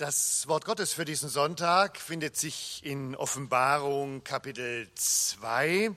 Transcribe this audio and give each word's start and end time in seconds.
Das 0.00 0.48
Wort 0.48 0.64
Gottes 0.64 0.94
für 0.94 1.04
diesen 1.04 1.28
Sonntag 1.28 1.98
findet 1.98 2.34
sich 2.34 2.82
in 2.86 3.14
Offenbarung 3.14 4.24
Kapitel 4.24 4.88
2 4.94 5.94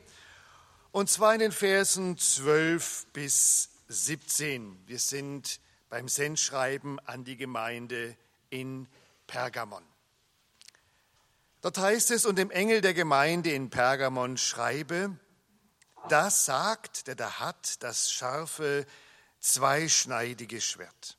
und 0.92 1.10
zwar 1.10 1.34
in 1.34 1.40
den 1.40 1.54
Versen 1.54 2.18
12 2.18 3.06
bis 3.14 3.70
17. 3.88 4.78
Wir 4.88 5.00
sind 5.00 5.62
beim 5.88 6.10
Sendschreiben 6.10 7.00
an 7.08 7.24
die 7.24 7.38
Gemeinde 7.38 8.18
in 8.50 8.90
Pergamon. 9.26 9.86
Dort 11.62 11.78
heißt 11.78 12.12
es, 12.12 12.26
und 12.26 12.36
dem 12.36 12.52
Engel 12.52 12.82
der 12.82 12.94
Gemeinde 12.94 13.54
in 13.54 13.70
Pergamon 13.70 14.36
schreibe, 14.36 15.18
das 16.10 16.44
sagt, 16.44 17.08
der 17.08 17.16
da 17.16 17.40
hat 17.40 17.82
das 17.82 18.12
scharfe, 18.12 18.86
zweischneidige 19.40 20.60
Schwert. 20.60 21.18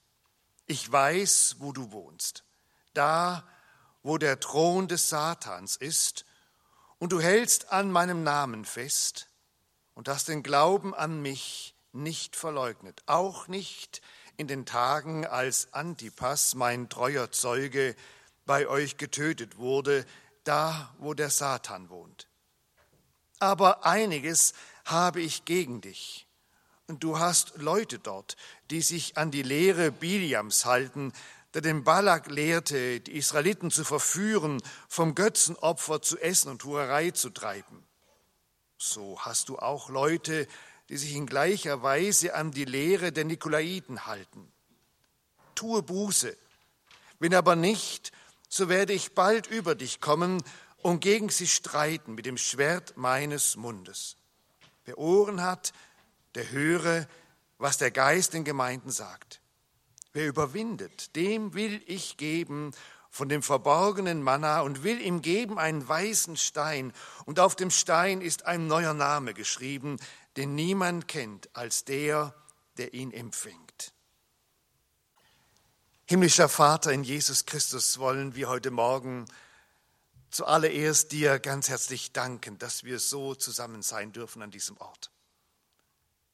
Ich 0.67 0.93
weiß, 0.93 1.57
wo 1.61 1.73
du 1.73 1.91
wohnst 1.91 2.44
da 2.95 3.45
wo 4.05 4.19
der 4.19 4.39
Thron 4.39 4.87
des 4.87 5.09
Satans 5.09 5.75
ist, 5.77 6.25
und 6.99 7.11
du 7.11 7.21
hältst 7.21 7.73
an 7.73 7.91
meinem 7.91 8.23
Namen 8.23 8.65
fest 8.65 9.29
und 9.95 10.09
hast 10.09 10.29
den 10.29 10.43
Glauben 10.43 10.95
an 10.95 11.21
mich 11.21 11.75
nicht 11.93 12.37
verleugnet, 12.37 13.03
auch 13.07 13.49
nicht 13.49 14.01
in 14.37 14.47
den 14.47 14.65
Tagen, 14.65 15.27
als 15.27 15.73
Antipas, 15.73 16.55
mein 16.55 16.89
treuer 16.89 17.33
Zeuge, 17.33 17.97
bei 18.47 18.69
euch 18.69 18.97
getötet 18.97 19.57
wurde, 19.59 20.07
da 20.45 20.95
wo 20.99 21.15
der 21.15 21.31
Satan 21.31 21.89
wohnt. 21.89 22.29
Aber 23.39 23.85
einiges 23.85 24.53
habe 24.85 25.21
ich 25.21 25.45
gegen 25.45 25.81
dich. 25.81 26.27
Und 26.87 27.03
du 27.03 27.19
hast 27.19 27.57
Leute 27.57 27.99
dort, 27.99 28.37
die 28.71 28.83
sich 28.83 29.17
an 29.17 29.31
die 29.31 29.43
Lehre 29.43 29.91
Biliams 29.91 30.67
halten, 30.67 31.13
der 31.55 31.63
den 31.63 31.85
Balak 31.85 32.29
lehrte, 32.31 33.01
die 33.01 33.17
Israeliten 33.17 33.71
zu 33.71 33.85
verführen, 33.85 34.61
vom 34.89 35.15
Götzenopfer 35.15 36.03
zu 36.03 36.19
essen 36.19 36.51
und 36.51 36.65
Hurerei 36.65 37.13
zu 37.13 37.31
treiben. 37.31 37.87
So 38.77 39.21
hast 39.21 39.49
du 39.49 39.59
auch 39.59 39.89
Leute, 39.89 40.49
die 40.89 40.97
sich 40.97 41.15
in 41.15 41.27
gleicher 41.27 41.83
Weise 41.83 42.35
an 42.35 42.51
die 42.51 42.65
Lehre 42.65 43.13
der 43.13 43.25
Nikolaiten 43.25 44.07
halten. 44.07 44.53
Tue 45.55 45.83
Buße. 45.83 46.37
Wenn 47.21 47.35
aber 47.35 47.55
nicht, 47.55 48.13
so 48.49 48.69
werde 48.69 48.93
ich 48.93 49.15
bald 49.15 49.47
über 49.47 49.77
dich 49.77 50.01
kommen 50.01 50.43
und 50.79 51.01
gegen 51.01 51.29
sie 51.29 51.47
streiten 51.47 52.15
mit 52.15 52.27
dem 52.27 52.37
Schwert 52.37 52.97
meines 52.97 53.57
Mundes. 53.57 54.17
Wer 54.85 54.99
Ohren 54.99 55.41
hat, 55.41 55.73
der 56.35 56.51
höre, 56.51 57.07
was 57.59 57.79
der 57.79 57.93
Geist 57.93 58.35
den 58.35 58.45
Gemeinden 58.45 58.91
sagt. 58.91 59.41
Wer 60.15 60.29
überwindet, 60.29 61.17
dem 61.17 61.55
will 61.55 61.83
ich 61.87 62.17
geben 62.17 62.71
von 63.11 63.29
dem 63.29 63.43
verborgenen 63.43 64.23
Manna 64.23 64.61
und 64.61 64.85
will 64.85 65.01
ihm 65.01 65.23
geben 65.23 65.59
einen 65.59 65.87
weißen 65.87 66.37
Stein. 66.37 66.93
Und 67.25 67.41
auf 67.41 67.57
dem 67.57 67.73
Stein 67.73 68.21
ist 68.21 68.47
ein 68.47 68.69
neuer 68.69 68.95
Name 68.95 69.35
geschrieben, 69.35 69.99
den 70.37 70.55
niemand 70.55 71.09
kennt 71.09 71.55
als 71.57 71.85
der, 71.85 72.33
der 72.77 72.95
ihn 72.95 73.13
empfängt. 73.13 73.93
Himmlischer 76.07 76.49
Vater 76.49 76.93
in 76.93 77.03
Jesus 77.03 77.45
Christus 77.45 77.99
wollen 77.99 78.37
wir 78.37 78.49
heute 78.49 78.71
Morgen 78.71 79.27
zuallererst 80.31 81.11
dir 81.11 81.41
ganz 81.41 81.69
herzlich 81.69 82.13
danken, 82.13 82.57
dass 82.59 82.85
wir 82.85 83.01
so 83.01 83.35
zusammen 83.35 83.83
sein 83.83 84.13
dürfen 84.13 84.43
an 84.43 84.53
diesem 84.53 84.77
Ort. 84.77 85.11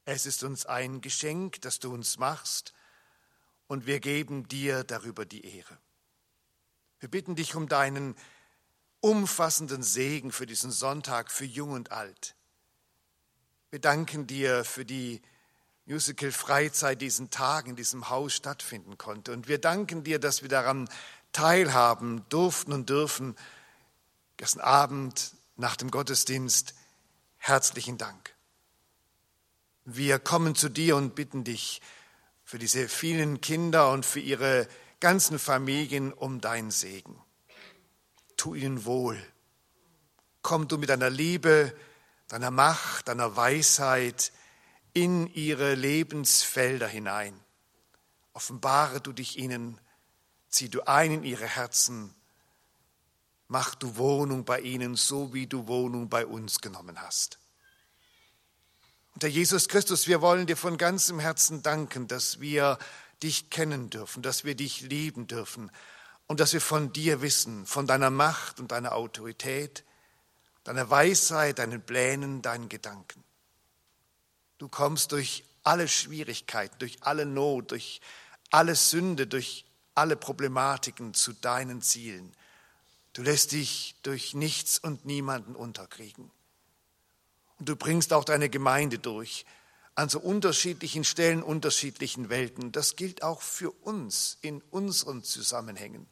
Es 0.04 0.26
ist 0.26 0.44
uns 0.44 0.66
ein 0.66 1.00
Geschenk, 1.00 1.62
das 1.62 1.78
du 1.78 1.94
uns 1.94 2.18
machst, 2.18 2.74
und 3.70 3.86
wir 3.86 4.00
geben 4.00 4.48
dir 4.48 4.82
darüber 4.82 5.24
die 5.24 5.44
Ehre. 5.44 5.78
Wir 6.98 7.08
bitten 7.08 7.36
dich 7.36 7.54
um 7.54 7.68
deinen 7.68 8.16
umfassenden 8.98 9.84
Segen 9.84 10.32
für 10.32 10.44
diesen 10.44 10.72
Sonntag, 10.72 11.30
für 11.30 11.44
Jung 11.44 11.70
und 11.70 11.92
Alt. 11.92 12.34
Wir 13.70 13.78
danken 13.78 14.26
dir 14.26 14.64
für 14.64 14.84
die 14.84 15.22
Musical-Freizeit 15.86 17.00
diesen 17.00 17.30
Tag 17.30 17.68
in 17.68 17.76
diesem 17.76 18.10
Haus 18.10 18.34
stattfinden 18.34 18.98
konnte. 18.98 19.32
Und 19.32 19.46
wir 19.46 19.58
danken 19.58 20.02
dir, 20.02 20.18
dass 20.18 20.42
wir 20.42 20.48
daran 20.48 20.88
teilhaben 21.30 22.24
durften 22.28 22.72
und 22.72 22.90
dürfen. 22.90 23.36
Gestern 24.36 24.62
Abend 24.62 25.32
nach 25.54 25.76
dem 25.76 25.92
Gottesdienst 25.92 26.74
herzlichen 27.36 27.98
Dank. 27.98 28.34
Wir 29.84 30.18
kommen 30.18 30.56
zu 30.56 30.68
dir 30.68 30.96
und 30.96 31.14
bitten 31.14 31.44
dich, 31.44 31.80
für 32.50 32.58
diese 32.58 32.88
vielen 32.88 33.40
Kinder 33.40 33.92
und 33.92 34.04
für 34.04 34.18
ihre 34.18 34.66
ganzen 34.98 35.38
Familien 35.38 36.12
um 36.12 36.40
deinen 36.40 36.72
Segen. 36.72 37.16
Tu 38.36 38.56
ihnen 38.56 38.84
wohl. 38.84 39.24
Komm 40.42 40.66
du 40.66 40.76
mit 40.76 40.88
deiner 40.88 41.10
Liebe, 41.10 41.72
deiner 42.26 42.50
Macht, 42.50 43.06
deiner 43.06 43.36
Weisheit 43.36 44.32
in 44.94 45.28
ihre 45.32 45.76
Lebensfelder 45.76 46.88
hinein. 46.88 47.38
Offenbare 48.32 49.00
du 49.00 49.12
dich 49.12 49.38
ihnen, 49.38 49.80
zieh 50.48 50.68
du 50.68 50.82
ein 50.88 51.12
in 51.12 51.22
ihre 51.22 51.46
Herzen, 51.46 52.12
mach 53.46 53.76
du 53.76 53.96
Wohnung 53.96 54.44
bei 54.44 54.58
ihnen, 54.58 54.96
so 54.96 55.32
wie 55.32 55.46
du 55.46 55.68
Wohnung 55.68 56.08
bei 56.08 56.26
uns 56.26 56.60
genommen 56.60 57.00
hast. 57.00 57.39
Und 59.20 59.24
Herr 59.24 59.30
Jesus 59.32 59.68
Christus, 59.68 60.06
wir 60.06 60.22
wollen 60.22 60.46
dir 60.46 60.56
von 60.56 60.78
ganzem 60.78 61.20
Herzen 61.20 61.62
danken, 61.62 62.08
dass 62.08 62.40
wir 62.40 62.78
dich 63.22 63.50
kennen 63.50 63.90
dürfen, 63.90 64.22
dass 64.22 64.44
wir 64.44 64.54
dich 64.54 64.80
lieben 64.80 65.26
dürfen 65.26 65.70
und 66.26 66.40
dass 66.40 66.54
wir 66.54 66.62
von 66.62 66.90
dir 66.94 67.20
wissen, 67.20 67.66
von 67.66 67.86
deiner 67.86 68.08
Macht 68.08 68.60
und 68.60 68.72
deiner 68.72 68.94
Autorität, 68.94 69.84
deiner 70.64 70.88
Weisheit, 70.88 71.58
deinen 71.58 71.82
Plänen, 71.82 72.40
deinen 72.40 72.70
Gedanken. 72.70 73.22
Du 74.56 74.68
kommst 74.68 75.12
durch 75.12 75.44
alle 75.64 75.86
Schwierigkeiten, 75.86 76.78
durch 76.78 77.02
alle 77.02 77.26
Not, 77.26 77.72
durch 77.72 78.00
alle 78.50 78.74
Sünde, 78.74 79.26
durch 79.26 79.66
alle 79.94 80.16
Problematiken 80.16 81.12
zu 81.12 81.34
deinen 81.34 81.82
Zielen. 81.82 82.32
Du 83.12 83.20
lässt 83.20 83.52
dich 83.52 83.96
durch 84.02 84.32
nichts 84.32 84.78
und 84.78 85.04
niemanden 85.04 85.56
unterkriegen. 85.56 86.30
Du 87.60 87.76
bringst 87.76 88.12
auch 88.12 88.24
deine 88.24 88.48
Gemeinde 88.48 88.98
durch 88.98 89.44
an 89.94 90.08
so 90.08 90.18
unterschiedlichen 90.18 91.04
Stellen, 91.04 91.42
unterschiedlichen 91.42 92.30
Welten. 92.30 92.72
Das 92.72 92.96
gilt 92.96 93.22
auch 93.22 93.42
für 93.42 93.70
uns 93.70 94.38
in 94.40 94.62
unseren 94.70 95.22
Zusammenhängen. 95.22 96.06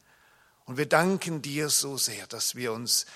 Und 0.67 0.77
wir 0.77 0.87
danken 0.87 1.41
dir 1.41 1.71
so 1.71 1.97
sehr, 1.97 2.27
dass 2.27 2.55
wir 2.55 2.73
uns 2.73 3.07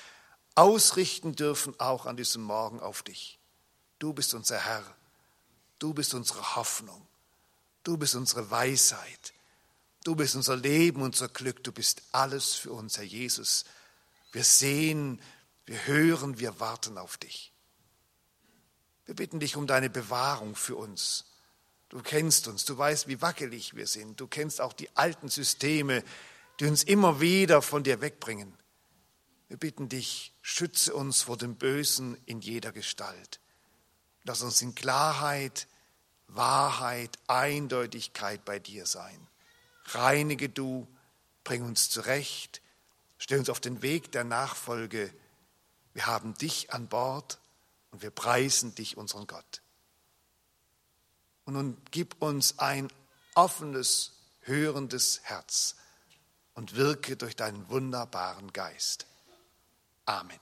ausrichten 0.54 1.34
dürfen, 1.34 1.78
auch 1.78 2.06
an 2.06 2.16
diesem 2.16 2.42
Morgen 2.42 2.81
auf 2.81 3.03
dich. 3.03 3.38
Du 3.98 4.15
bist 4.15 4.32
unser 4.32 4.59
Herr. 4.59 4.84
Du 5.78 5.92
bist 5.92 6.15
unsere 6.15 6.56
Hoffnung. 6.56 7.06
Du 7.84 7.98
bist 7.98 8.15
unsere 8.15 8.50
Weisheit. 8.50 9.34
Du 10.04 10.16
bist 10.16 10.34
unser 10.34 10.56
Leben, 10.56 11.03
unser 11.03 11.28
Glück. 11.28 11.62
Du 11.65 11.72
bist 11.72 12.03
alles 12.12 12.54
für 12.54 12.72
uns, 12.72 12.97
Herr 12.97 13.04
Jesus. 13.04 13.65
Wir 14.32 14.44
sehen, 14.44 15.21
wir 15.66 15.87
hören, 15.87 16.38
wir 16.38 16.59
warten 16.60 16.97
auf 16.97 17.19
dich. 17.19 17.51
Wir 19.12 19.16
bitten 19.16 19.40
dich 19.40 19.56
um 19.56 19.66
deine 19.66 19.90
Bewahrung 19.90 20.56
für 20.56 20.74
uns. 20.74 21.26
Du 21.90 22.00
kennst 22.00 22.48
uns, 22.48 22.64
du 22.64 22.78
weißt, 22.78 23.08
wie 23.08 23.20
wackelig 23.20 23.76
wir 23.76 23.86
sind. 23.86 24.18
Du 24.18 24.26
kennst 24.26 24.58
auch 24.58 24.72
die 24.72 24.88
alten 24.96 25.28
Systeme, 25.28 26.02
die 26.58 26.64
uns 26.64 26.82
immer 26.82 27.20
wieder 27.20 27.60
von 27.60 27.84
dir 27.84 28.00
wegbringen. 28.00 28.56
Wir 29.48 29.58
bitten 29.58 29.90
dich, 29.90 30.32
schütze 30.40 30.94
uns 30.94 31.20
vor 31.20 31.36
dem 31.36 31.56
Bösen 31.56 32.16
in 32.24 32.40
jeder 32.40 32.72
Gestalt. 32.72 33.38
Lass 34.24 34.40
uns 34.40 34.62
in 34.62 34.74
Klarheit, 34.74 35.68
Wahrheit, 36.28 37.18
Eindeutigkeit 37.26 38.46
bei 38.46 38.60
dir 38.60 38.86
sein. 38.86 39.28
Reinige 39.88 40.48
du, 40.48 40.88
bring 41.44 41.62
uns 41.64 41.90
zurecht, 41.90 42.62
stell 43.18 43.41
uns 43.41 43.50
auf 43.50 43.60
den 43.60 43.82
Weg 43.82 44.10
der 44.12 44.24
Nachfolge. 44.24 45.12
Wir 45.92 46.06
haben 46.06 46.32
dich 46.32 46.72
an 46.72 46.88
Bord 46.88 47.41
und 47.92 48.03
wir 48.03 48.10
preisen 48.10 48.74
dich, 48.74 48.97
unseren 48.97 49.27
Gott. 49.28 49.62
Und 51.44 51.54
nun 51.54 51.77
gib 51.91 52.21
uns 52.21 52.59
ein 52.59 52.89
offenes, 53.34 54.12
hörendes 54.41 55.21
Herz 55.22 55.77
und 56.54 56.74
wirke 56.74 57.16
durch 57.16 57.36
deinen 57.36 57.68
wunderbaren 57.68 58.53
Geist. 58.53 59.06
Amen. 60.06 60.41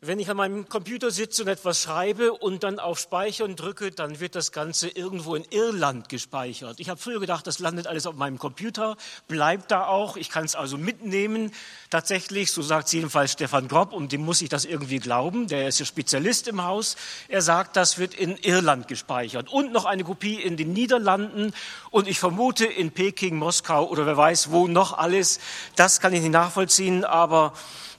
Wenn 0.00 0.20
ich 0.20 0.30
an 0.30 0.36
meinem 0.36 0.68
Computer 0.68 1.10
sitze 1.10 1.42
und 1.42 1.48
etwas 1.48 1.82
schreibe 1.82 2.32
und 2.32 2.62
dann 2.62 2.78
auf 2.78 3.00
Speichern 3.00 3.56
drücke, 3.56 3.90
dann 3.90 4.20
wird 4.20 4.36
das 4.36 4.52
Ganze 4.52 4.88
irgendwo 4.88 5.34
in 5.34 5.44
Irland 5.50 6.08
gespeichert. 6.08 6.78
Ich 6.78 6.88
habe 6.88 7.00
früher 7.00 7.18
gedacht, 7.18 7.48
das 7.48 7.58
landet 7.58 7.88
alles 7.88 8.06
auf 8.06 8.14
meinem 8.14 8.38
Computer, 8.38 8.96
bleibt 9.26 9.72
da 9.72 9.86
auch, 9.86 10.16
ich 10.16 10.30
kann 10.30 10.44
es 10.44 10.54
also 10.54 10.78
mitnehmen. 10.78 11.50
Tatsächlich, 11.90 12.52
so 12.52 12.62
sagt 12.62 12.92
jedenfalls 12.92 13.32
Stefan 13.32 13.66
Grob, 13.66 13.92
und 13.92 14.12
dem 14.12 14.24
muss 14.24 14.40
ich 14.40 14.48
das 14.48 14.64
irgendwie 14.64 15.00
glauben, 15.00 15.48
der 15.48 15.66
ist 15.66 15.80
ja 15.80 15.86
Spezialist 15.86 16.46
im 16.46 16.62
Haus, 16.62 16.94
er 17.26 17.42
sagt, 17.42 17.74
das 17.74 17.98
wird 17.98 18.14
in 18.14 18.36
Irland 18.36 18.86
gespeichert 18.86 19.52
und 19.52 19.72
noch 19.72 19.84
eine 19.84 20.04
Kopie 20.04 20.40
in 20.40 20.56
den 20.56 20.72
Niederlanden 20.72 21.52
und 21.90 22.06
ich 22.06 22.20
vermute 22.20 22.66
in 22.66 22.92
Peking, 22.92 23.34
Moskau 23.34 23.88
oder 23.88 24.06
wer 24.06 24.16
weiß 24.16 24.52
wo 24.52 24.68
noch 24.68 24.96
alles. 24.96 25.40
Das 25.74 25.98
kann 25.98 26.12
ich 26.12 26.20
nicht 26.20 26.30
nachvollziehen, 26.30 27.04
aber 27.04 27.52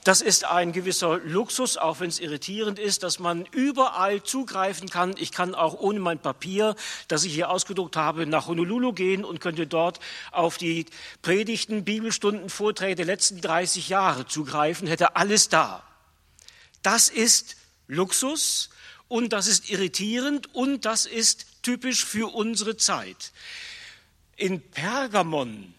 das 0.04 0.22
ist 0.22 0.44
ein 0.44 0.72
gewisser 0.72 1.18
Luxus, 1.18 1.76
auch 1.76 2.00
wenn 2.00 2.08
es 2.08 2.20
irritierend 2.20 2.78
ist, 2.78 3.02
dass 3.02 3.18
man 3.18 3.44
überall 3.52 4.22
zugreifen 4.22 4.88
kann. 4.88 5.14
Ich 5.18 5.30
kann 5.30 5.54
auch 5.54 5.74
ohne 5.74 6.00
mein 6.00 6.18
Papier, 6.18 6.74
das 7.08 7.24
ich 7.24 7.34
hier 7.34 7.50
ausgedruckt 7.50 7.96
habe, 7.96 8.26
nach 8.26 8.46
Honolulu 8.46 8.92
gehen 8.92 9.24
und 9.24 9.40
könnte 9.40 9.66
dort 9.66 10.00
auf 10.32 10.56
die 10.56 10.86
Predigten, 11.20 11.84
Bibelstunden, 11.84 12.48
Vorträge 12.48 12.94
der 12.96 13.06
letzten 13.06 13.40
30 13.40 13.88
Jahre 13.90 14.26
zugreifen, 14.26 14.88
hätte 14.88 15.16
alles 15.16 15.48
da. 15.48 15.82
Das 16.82 17.10
ist 17.10 17.56
Luxus 17.86 18.70
und 19.08 19.32
das 19.34 19.48
ist 19.48 19.68
irritierend 19.68 20.54
und 20.54 20.86
das 20.86 21.04
ist 21.04 21.62
typisch 21.62 22.06
für 22.06 22.32
unsere 22.34 22.76
Zeit. 22.76 23.32
In 24.36 24.62
Pergamon 24.62 25.74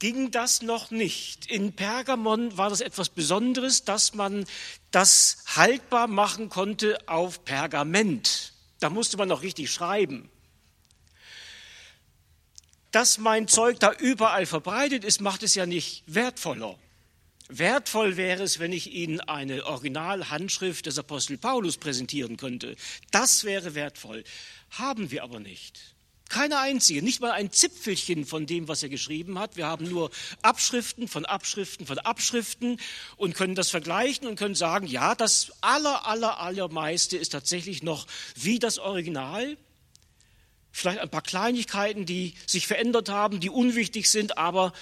ging 0.00 0.32
das 0.32 0.62
noch 0.62 0.90
nicht. 0.90 1.46
In 1.46 1.72
Pergamon 1.74 2.56
war 2.56 2.70
das 2.70 2.80
etwas 2.80 3.08
Besonderes, 3.10 3.84
dass 3.84 4.14
man 4.14 4.44
das 4.90 5.44
haltbar 5.54 6.08
machen 6.08 6.48
konnte 6.48 6.98
auf 7.06 7.44
Pergament. 7.44 8.52
Da 8.80 8.90
musste 8.90 9.16
man 9.16 9.28
noch 9.28 9.42
richtig 9.42 9.70
schreiben. 9.70 10.28
Dass 12.90 13.18
mein 13.18 13.46
Zeug 13.46 13.78
da 13.78 13.92
überall 13.92 14.46
verbreitet 14.46 15.04
ist, 15.04 15.20
macht 15.20 15.44
es 15.44 15.54
ja 15.54 15.66
nicht 15.66 16.02
wertvoller. 16.06 16.76
Wertvoll 17.48 18.16
wäre 18.16 18.42
es, 18.42 18.58
wenn 18.58 18.72
ich 18.72 18.92
Ihnen 18.92 19.20
eine 19.20 19.66
Originalhandschrift 19.66 20.86
des 20.86 20.98
Apostel 20.98 21.36
Paulus 21.36 21.76
präsentieren 21.76 22.36
könnte. 22.36 22.76
Das 23.10 23.44
wäre 23.44 23.74
wertvoll. 23.74 24.24
Haben 24.70 25.10
wir 25.10 25.22
aber 25.24 25.40
nicht. 25.40 25.94
Keine 26.30 26.60
einzige, 26.60 27.02
nicht 27.02 27.20
mal 27.20 27.32
ein 27.32 27.50
Zipfelchen 27.50 28.24
von 28.24 28.46
dem, 28.46 28.68
was 28.68 28.84
er 28.84 28.88
geschrieben 28.88 29.36
hat. 29.40 29.56
Wir 29.56 29.66
haben 29.66 29.88
nur 29.88 30.12
Abschriften 30.42 31.08
von 31.08 31.24
Abschriften 31.24 31.86
von 31.86 31.98
Abschriften 31.98 32.80
und 33.16 33.34
können 33.34 33.56
das 33.56 33.68
vergleichen 33.68 34.28
und 34.28 34.36
können 34.36 34.54
sagen, 34.54 34.86
ja, 34.86 35.16
das 35.16 35.50
aller, 35.60 36.06
aller, 36.06 36.38
allermeiste 36.38 37.16
ist 37.16 37.30
tatsächlich 37.30 37.82
noch 37.82 38.06
wie 38.36 38.60
das 38.60 38.78
Original. 38.78 39.56
Vielleicht 40.70 41.00
ein 41.00 41.10
paar 41.10 41.22
Kleinigkeiten, 41.22 42.06
die 42.06 42.34
sich 42.46 42.68
verändert 42.68 43.08
haben, 43.08 43.40
die 43.40 43.50
unwichtig 43.50 44.08
sind, 44.08 44.38
aber 44.38 44.72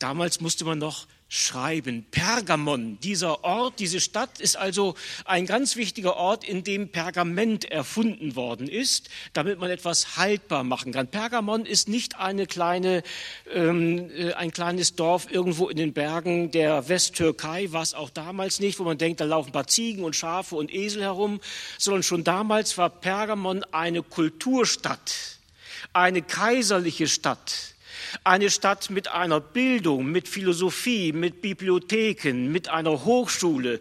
damals 0.00 0.40
musste 0.40 0.64
man 0.64 0.78
noch 0.78 1.06
schreiben. 1.34 2.04
Pergamon, 2.10 2.98
dieser 3.00 3.42
Ort, 3.42 3.78
diese 3.78 4.02
Stadt 4.02 4.38
ist 4.38 4.54
also 4.54 4.96
ein 5.24 5.46
ganz 5.46 5.76
wichtiger 5.76 6.18
Ort, 6.18 6.44
in 6.44 6.62
dem 6.62 6.90
Pergament 6.90 7.64
erfunden 7.64 8.36
worden 8.36 8.68
ist, 8.68 9.08
damit 9.32 9.58
man 9.58 9.70
etwas 9.70 10.18
haltbar 10.18 10.62
machen 10.62 10.92
kann. 10.92 11.08
Pergamon 11.08 11.64
ist 11.64 11.88
nicht 11.88 12.18
eine 12.18 12.46
kleine, 12.46 13.02
ähm, 13.50 14.10
äh, 14.14 14.34
ein 14.34 14.50
kleines 14.50 14.94
Dorf 14.94 15.26
irgendwo 15.30 15.70
in 15.70 15.78
den 15.78 15.94
Bergen 15.94 16.50
der 16.50 16.90
Westtürkei, 16.90 17.72
war 17.72 17.82
es 17.82 17.94
auch 17.94 18.10
damals 18.10 18.60
nicht, 18.60 18.78
wo 18.78 18.84
man 18.84 18.98
denkt, 18.98 19.18
da 19.18 19.24
laufen 19.24 19.48
ein 19.48 19.52
paar 19.52 19.66
Ziegen 19.66 20.04
und 20.04 20.14
Schafe 20.14 20.56
und 20.56 20.70
Esel 20.70 21.00
herum, 21.00 21.40
sondern 21.78 22.02
schon 22.02 22.24
damals 22.24 22.76
war 22.76 22.90
Pergamon 22.90 23.64
eine 23.72 24.02
Kulturstadt, 24.02 25.38
eine 25.94 26.20
kaiserliche 26.20 27.08
Stadt 27.08 27.71
eine 28.24 28.50
Stadt 28.50 28.90
mit 28.90 29.08
einer 29.08 29.40
Bildung, 29.40 30.06
mit 30.06 30.28
Philosophie, 30.28 31.12
mit 31.12 31.42
Bibliotheken, 31.42 32.50
mit 32.50 32.68
einer 32.68 33.04
Hochschule, 33.04 33.80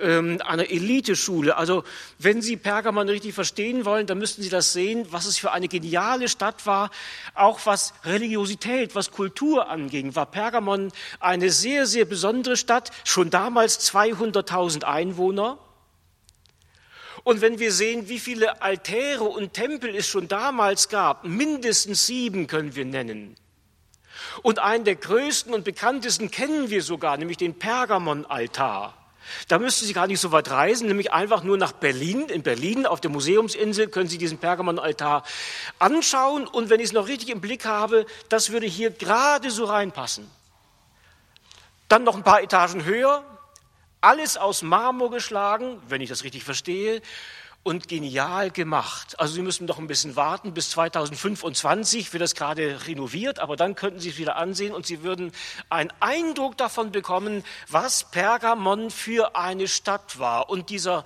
ähm, 0.00 0.40
einer 0.44 0.70
Eliteschule. 0.70 1.56
Also 1.56 1.84
wenn 2.18 2.42
Sie 2.42 2.56
Pergamon 2.56 3.08
richtig 3.08 3.34
verstehen 3.34 3.84
wollen, 3.84 4.06
dann 4.06 4.18
müssten 4.18 4.42
Sie 4.42 4.48
das 4.48 4.72
sehen, 4.72 5.06
was 5.10 5.26
es 5.26 5.38
für 5.38 5.52
eine 5.52 5.68
geniale 5.68 6.28
Stadt 6.28 6.66
war, 6.66 6.90
auch 7.34 7.60
was 7.64 7.94
Religiosität, 8.04 8.94
was 8.94 9.10
Kultur 9.10 9.68
anging. 9.68 10.14
War 10.14 10.26
Pergamon 10.26 10.92
eine 11.20 11.50
sehr, 11.50 11.86
sehr 11.86 12.04
besondere 12.04 12.56
Stadt, 12.56 12.90
schon 13.04 13.30
damals 13.30 13.80
200.000 13.92 14.84
Einwohner. 14.84 15.58
Und 17.26 17.40
wenn 17.40 17.58
wir 17.58 17.72
sehen, 17.72 18.08
wie 18.08 18.20
viele 18.20 18.62
Altäre 18.62 19.24
und 19.24 19.52
Tempel 19.52 19.94
es 19.96 20.06
schon 20.06 20.28
damals 20.28 20.88
gab, 20.88 21.24
mindestens 21.24 22.06
sieben 22.06 22.46
können 22.46 22.76
wir 22.76 22.84
nennen, 22.84 23.34
und 24.42 24.58
einen 24.58 24.84
der 24.84 24.96
größten 24.96 25.52
und 25.54 25.64
bekanntesten 25.64 26.30
kennen 26.30 26.70
wir 26.70 26.82
sogar, 26.82 27.16
nämlich 27.16 27.38
den 27.38 27.58
Pergamon-Altar. 27.58 28.94
Da 29.48 29.58
müssten 29.58 29.86
Sie 29.86 29.92
gar 29.92 30.06
nicht 30.06 30.20
so 30.20 30.32
weit 30.32 30.50
reisen, 30.50 30.86
nämlich 30.86 31.12
einfach 31.12 31.42
nur 31.42 31.56
nach 31.56 31.72
Berlin. 31.72 32.28
In 32.28 32.42
Berlin 32.42 32.86
auf 32.86 33.00
der 33.00 33.10
Museumsinsel 33.10 33.88
können 33.88 34.08
Sie 34.08 34.18
diesen 34.18 34.38
Pergamon-Altar 34.38 35.24
anschauen. 35.78 36.46
Und 36.46 36.70
wenn 36.70 36.80
ich 36.80 36.86
es 36.86 36.92
noch 36.92 37.08
richtig 37.08 37.30
im 37.30 37.40
Blick 37.40 37.64
habe, 37.64 38.06
das 38.28 38.50
würde 38.50 38.66
hier 38.66 38.90
gerade 38.90 39.50
so 39.50 39.64
reinpassen. 39.64 40.30
Dann 41.88 42.04
noch 42.04 42.16
ein 42.16 42.22
paar 42.22 42.42
Etagen 42.42 42.84
höher, 42.84 43.24
alles 44.00 44.36
aus 44.36 44.62
Marmor 44.62 45.10
geschlagen, 45.10 45.80
wenn 45.88 46.00
ich 46.00 46.08
das 46.08 46.24
richtig 46.24 46.44
verstehe 46.44 47.02
und 47.66 47.88
genial 47.88 48.52
gemacht. 48.52 49.18
Also 49.18 49.34
Sie 49.34 49.42
müssen 49.42 49.66
noch 49.66 49.80
ein 49.80 49.88
bisschen 49.88 50.14
warten, 50.14 50.54
bis 50.54 50.70
2025 50.70 52.12
wird 52.12 52.22
das 52.22 52.36
gerade 52.36 52.86
renoviert, 52.86 53.40
aber 53.40 53.56
dann 53.56 53.74
könnten 53.74 53.98
Sie 53.98 54.10
es 54.10 54.18
wieder 54.18 54.36
ansehen 54.36 54.72
und 54.72 54.86
Sie 54.86 55.02
würden 55.02 55.32
einen 55.68 55.92
Eindruck 55.98 56.56
davon 56.56 56.92
bekommen, 56.92 57.42
was 57.68 58.04
Pergamon 58.04 58.92
für 58.92 59.34
eine 59.34 59.66
Stadt 59.66 60.20
war. 60.20 60.48
Und 60.48 60.70
dieser 60.70 61.02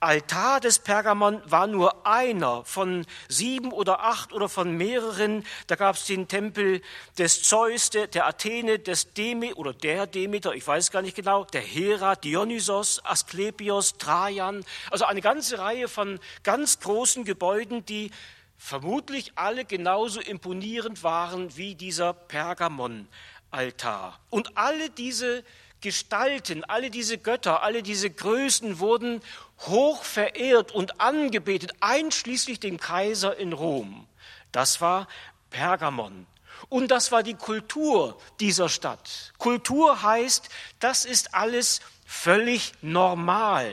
Altar 0.00 0.60
des 0.60 0.78
Pergamon 0.78 1.42
war 1.44 1.66
nur 1.66 2.06
einer 2.06 2.64
von 2.64 3.04
sieben 3.28 3.70
oder 3.70 4.02
acht 4.02 4.32
oder 4.32 4.48
von 4.48 4.74
mehreren. 4.74 5.44
Da 5.66 5.76
gab 5.76 5.96
es 5.96 6.06
den 6.06 6.26
Tempel 6.26 6.80
des 7.18 7.42
Zeus, 7.42 7.90
der, 7.90 8.06
der 8.06 8.26
Athene, 8.26 8.78
des 8.78 9.12
Demeter 9.12 9.58
oder 9.58 9.74
der 9.74 10.06
Demeter, 10.06 10.54
ich 10.54 10.66
weiß 10.66 10.90
gar 10.90 11.02
nicht 11.02 11.16
genau, 11.16 11.44
der 11.44 11.60
Hera, 11.60 12.16
Dionysos, 12.16 13.04
Asklepios, 13.04 13.98
Trajan. 13.98 14.64
Also 14.90 15.04
eine 15.04 15.20
ganze 15.20 15.58
Reihe 15.58 15.86
von 15.86 16.18
ganz 16.44 16.80
großen 16.80 17.24
Gebäuden, 17.24 17.84
die 17.84 18.10
vermutlich 18.56 19.32
alle 19.34 19.66
genauso 19.66 20.20
imponierend 20.20 21.02
waren 21.02 21.54
wie 21.58 21.74
dieser 21.74 22.14
Pergamon-Altar. 22.14 24.18
Und 24.30 24.56
alle 24.56 24.88
diese 24.88 25.44
Gestalten, 25.80 26.64
alle 26.64 26.90
diese 26.90 27.18
Götter, 27.18 27.62
alle 27.62 27.82
diese 27.82 28.10
Größen 28.10 28.78
wurden 28.78 29.22
hoch 29.60 30.04
verehrt 30.04 30.72
und 30.72 31.00
angebetet, 31.00 31.72
einschließlich 31.80 32.60
dem 32.60 32.78
Kaiser 32.78 33.36
in 33.36 33.52
Rom. 33.52 34.06
Das 34.52 34.80
war 34.80 35.08
Pergamon. 35.50 36.26
Und 36.68 36.90
das 36.90 37.10
war 37.12 37.22
die 37.22 37.34
Kultur 37.34 38.20
dieser 38.38 38.68
Stadt. 38.68 39.32
Kultur 39.38 40.02
heißt, 40.02 40.48
das 40.78 41.04
ist 41.04 41.34
alles 41.34 41.80
völlig 42.04 42.72
normal. 42.82 43.72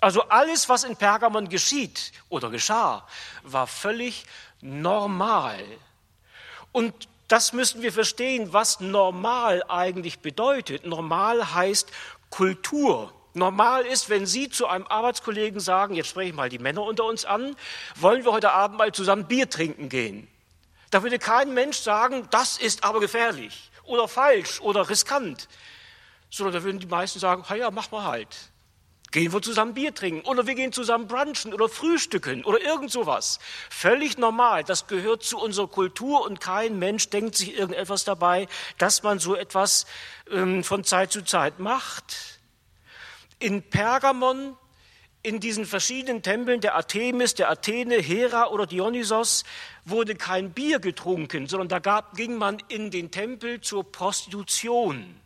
Also 0.00 0.22
alles, 0.28 0.68
was 0.68 0.84
in 0.84 0.96
Pergamon 0.96 1.48
geschieht 1.48 2.12
oder 2.28 2.50
geschah, 2.50 3.06
war 3.42 3.66
völlig 3.66 4.24
normal. 4.60 5.64
Und 6.72 7.08
das 7.32 7.54
müssen 7.54 7.80
wir 7.80 7.94
verstehen, 7.94 8.52
was 8.52 8.80
normal 8.80 9.64
eigentlich 9.66 10.18
bedeutet. 10.18 10.84
Normal 10.84 11.54
heißt 11.54 11.90
Kultur. 12.28 13.10
Normal 13.32 13.86
ist, 13.86 14.10
wenn 14.10 14.26
Sie 14.26 14.50
zu 14.50 14.66
einem 14.66 14.86
Arbeitskollegen 14.86 15.58
sagen, 15.58 15.94
jetzt 15.94 16.08
spreche 16.08 16.28
ich 16.28 16.34
mal 16.34 16.50
die 16.50 16.58
Männer 16.58 16.82
unter 16.82 17.04
uns 17.04 17.24
an, 17.24 17.56
wollen 17.96 18.26
wir 18.26 18.32
heute 18.32 18.52
Abend 18.52 18.76
mal 18.76 18.92
zusammen 18.92 19.24
Bier 19.24 19.48
trinken 19.48 19.88
gehen. 19.88 20.28
Da 20.90 21.02
würde 21.02 21.18
kein 21.18 21.54
Mensch 21.54 21.78
sagen, 21.78 22.28
das 22.30 22.58
ist 22.58 22.84
aber 22.84 23.00
gefährlich 23.00 23.70
oder 23.84 24.08
falsch 24.08 24.60
oder 24.60 24.90
riskant, 24.90 25.48
sondern 26.28 26.52
da 26.52 26.62
würden 26.62 26.80
die 26.80 26.86
meisten 26.86 27.18
sagen, 27.18 27.46
ja, 27.56 27.70
mach 27.70 27.90
mal 27.90 28.04
halt. 28.04 28.51
Gehen 29.12 29.32
wir 29.32 29.42
zusammen 29.42 29.74
Bier 29.74 29.94
trinken 29.94 30.26
oder 30.26 30.46
wir 30.46 30.54
gehen 30.54 30.72
zusammen 30.72 31.06
brunchen 31.06 31.54
oder 31.54 31.68
frühstücken 31.68 32.44
oder 32.44 32.60
irgend 32.60 32.90
sowas. 32.90 33.38
Völlig 33.70 34.18
normal. 34.18 34.64
Das 34.64 34.86
gehört 34.86 35.22
zu 35.22 35.38
unserer 35.38 35.68
Kultur 35.68 36.24
und 36.24 36.40
kein 36.40 36.78
Mensch 36.78 37.10
denkt 37.10 37.36
sich 37.36 37.56
irgendetwas 37.56 38.04
dabei, 38.04 38.48
dass 38.78 39.02
man 39.02 39.18
so 39.18 39.36
etwas 39.36 39.86
ähm, 40.30 40.64
von 40.64 40.82
Zeit 40.82 41.12
zu 41.12 41.22
Zeit 41.22 41.60
macht 41.60 42.32
in 43.38 43.62
Pergamon, 43.62 44.56
in 45.22 45.40
diesen 45.40 45.66
verschiedenen 45.66 46.22
Tempeln 46.22 46.60
der 46.60 46.74
Artemis, 46.74 47.34
der 47.34 47.50
Athene, 47.50 47.96
Hera 47.96 48.48
oder 48.48 48.66
Dionysos, 48.66 49.44
wurde 49.84 50.14
kein 50.14 50.52
Bier 50.52 50.80
getrunken, 50.80 51.46
sondern 51.46 51.68
da 51.68 51.78
gab, 51.78 52.16
ging 52.16 52.36
man 52.36 52.58
in 52.68 52.90
den 52.90 53.10
Tempel 53.10 53.60
zur 53.60 53.90
Prostitution. 53.90 55.21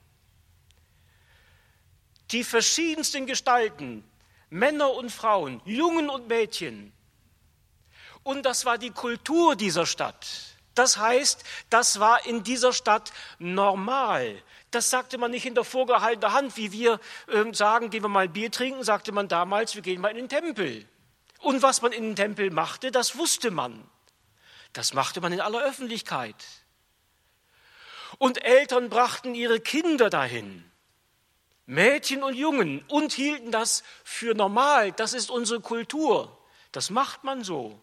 Die 2.33 2.45
verschiedensten 2.45 3.27
Gestalten 3.27 4.05
Männer 4.51 4.93
und 4.93 5.11
Frauen, 5.11 5.61
Jungen 5.65 6.09
und 6.09 6.29
Mädchen. 6.29 6.93
Und 8.23 8.45
das 8.45 8.65
war 8.65 8.79
die 8.79 8.91
Kultur 8.91 9.57
dieser 9.57 9.87
Stadt. 9.87 10.27
Das 10.75 10.99
heißt, 10.99 11.43
das 11.71 12.01
war 12.01 12.27
in 12.27 12.43
dieser 12.43 12.73
Stadt 12.73 13.13
normal. 13.39 14.43
Das 14.71 14.91
sagte 14.91 15.17
man 15.17 15.31
nicht 15.31 15.45
hinter 15.45 15.65
vorgehaltener 15.65 16.33
Hand, 16.33 16.57
wie 16.57 16.71
wir 16.71 17.01
äh, 17.29 17.53
sagen, 17.55 17.89
gehen 17.91 18.03
wir 18.03 18.09
mal 18.09 18.25
ein 18.25 18.33
Bier 18.33 18.51
trinken, 18.51 18.85
sagte 18.85 19.11
man 19.11 19.27
damals, 19.27 19.75
wir 19.75 19.83
gehen 19.83 20.01
mal 20.01 20.09
in 20.09 20.17
den 20.17 20.29
Tempel. 20.29 20.87
Und 21.39 21.63
was 21.63 21.83
man 21.83 21.93
in 21.93 22.03
den 22.05 22.17
Tempel 22.17 22.51
machte, 22.51 22.91
das 22.91 23.17
wusste 23.17 23.51
man. 23.51 23.89
Das 24.73 24.93
machte 24.93 25.21
man 25.21 25.33
in 25.33 25.41
aller 25.41 25.63
Öffentlichkeit. 25.63 26.45
Und 28.19 28.45
Eltern 28.45 28.91
brachten 28.91 29.35
ihre 29.35 29.61
Kinder 29.61 30.11
dahin. 30.11 30.71
Mädchen 31.67 32.23
und 32.23 32.35
Jungen 32.35 32.85
und 32.89 33.13
hielten 33.13 33.51
das 33.51 33.83
für 34.05 34.35
normal. 34.35 34.93
Das 34.93 35.13
ist 35.13 35.31
unsere 35.31 35.61
Kultur. 35.61 36.37
Das 36.73 36.91
macht 36.91 37.25
man 37.25 37.43
so. 37.43 37.79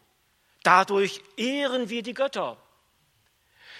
Dadurch 0.63 1.21
ehren 1.35 1.89
wir 1.89 2.03
die 2.03 2.13
Götter. 2.13 2.57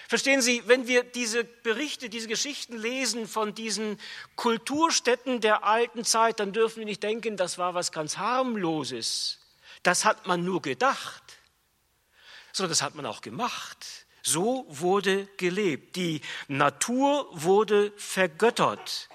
Verstehen 0.06 0.42
Sie, 0.42 0.62
wenn 0.66 0.86
wir 0.86 1.02
diese 1.02 1.44
Berichte, 1.44 2.10
diese 2.10 2.28
Geschichten 2.28 2.76
lesen 2.76 3.26
von 3.26 3.54
diesen 3.54 3.98
Kulturstätten 4.36 5.40
der 5.40 5.64
alten 5.64 6.04
Zeit, 6.04 6.40
dann 6.40 6.52
dürfen 6.52 6.80
wir 6.80 6.84
nicht 6.84 7.02
denken, 7.02 7.38
das 7.38 7.56
war 7.56 7.72
was 7.72 7.90
ganz 7.90 8.18
harmloses. 8.18 9.38
Das 9.82 10.04
hat 10.04 10.26
man 10.26 10.44
nur 10.44 10.60
gedacht, 10.60 11.22
sondern 12.52 12.70
das 12.70 12.82
hat 12.82 12.94
man 12.94 13.06
auch 13.06 13.22
gemacht. 13.22 14.06
So 14.26 14.64
wurde 14.68 15.26
gelebt. 15.36 15.96
Die 15.96 16.22
Natur 16.48 17.28
wurde 17.30 17.92
vergöttert. 17.96 19.10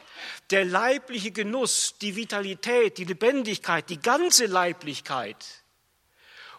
Der 0.52 0.66
leibliche 0.66 1.32
Genuss, 1.32 1.96
die 2.00 2.16
Vitalität, 2.16 2.98
die 3.00 3.06
Lebendigkeit, 3.06 3.90
die 3.90 4.00
ganze 4.00 4.46
Leiblichkeit 4.46 5.44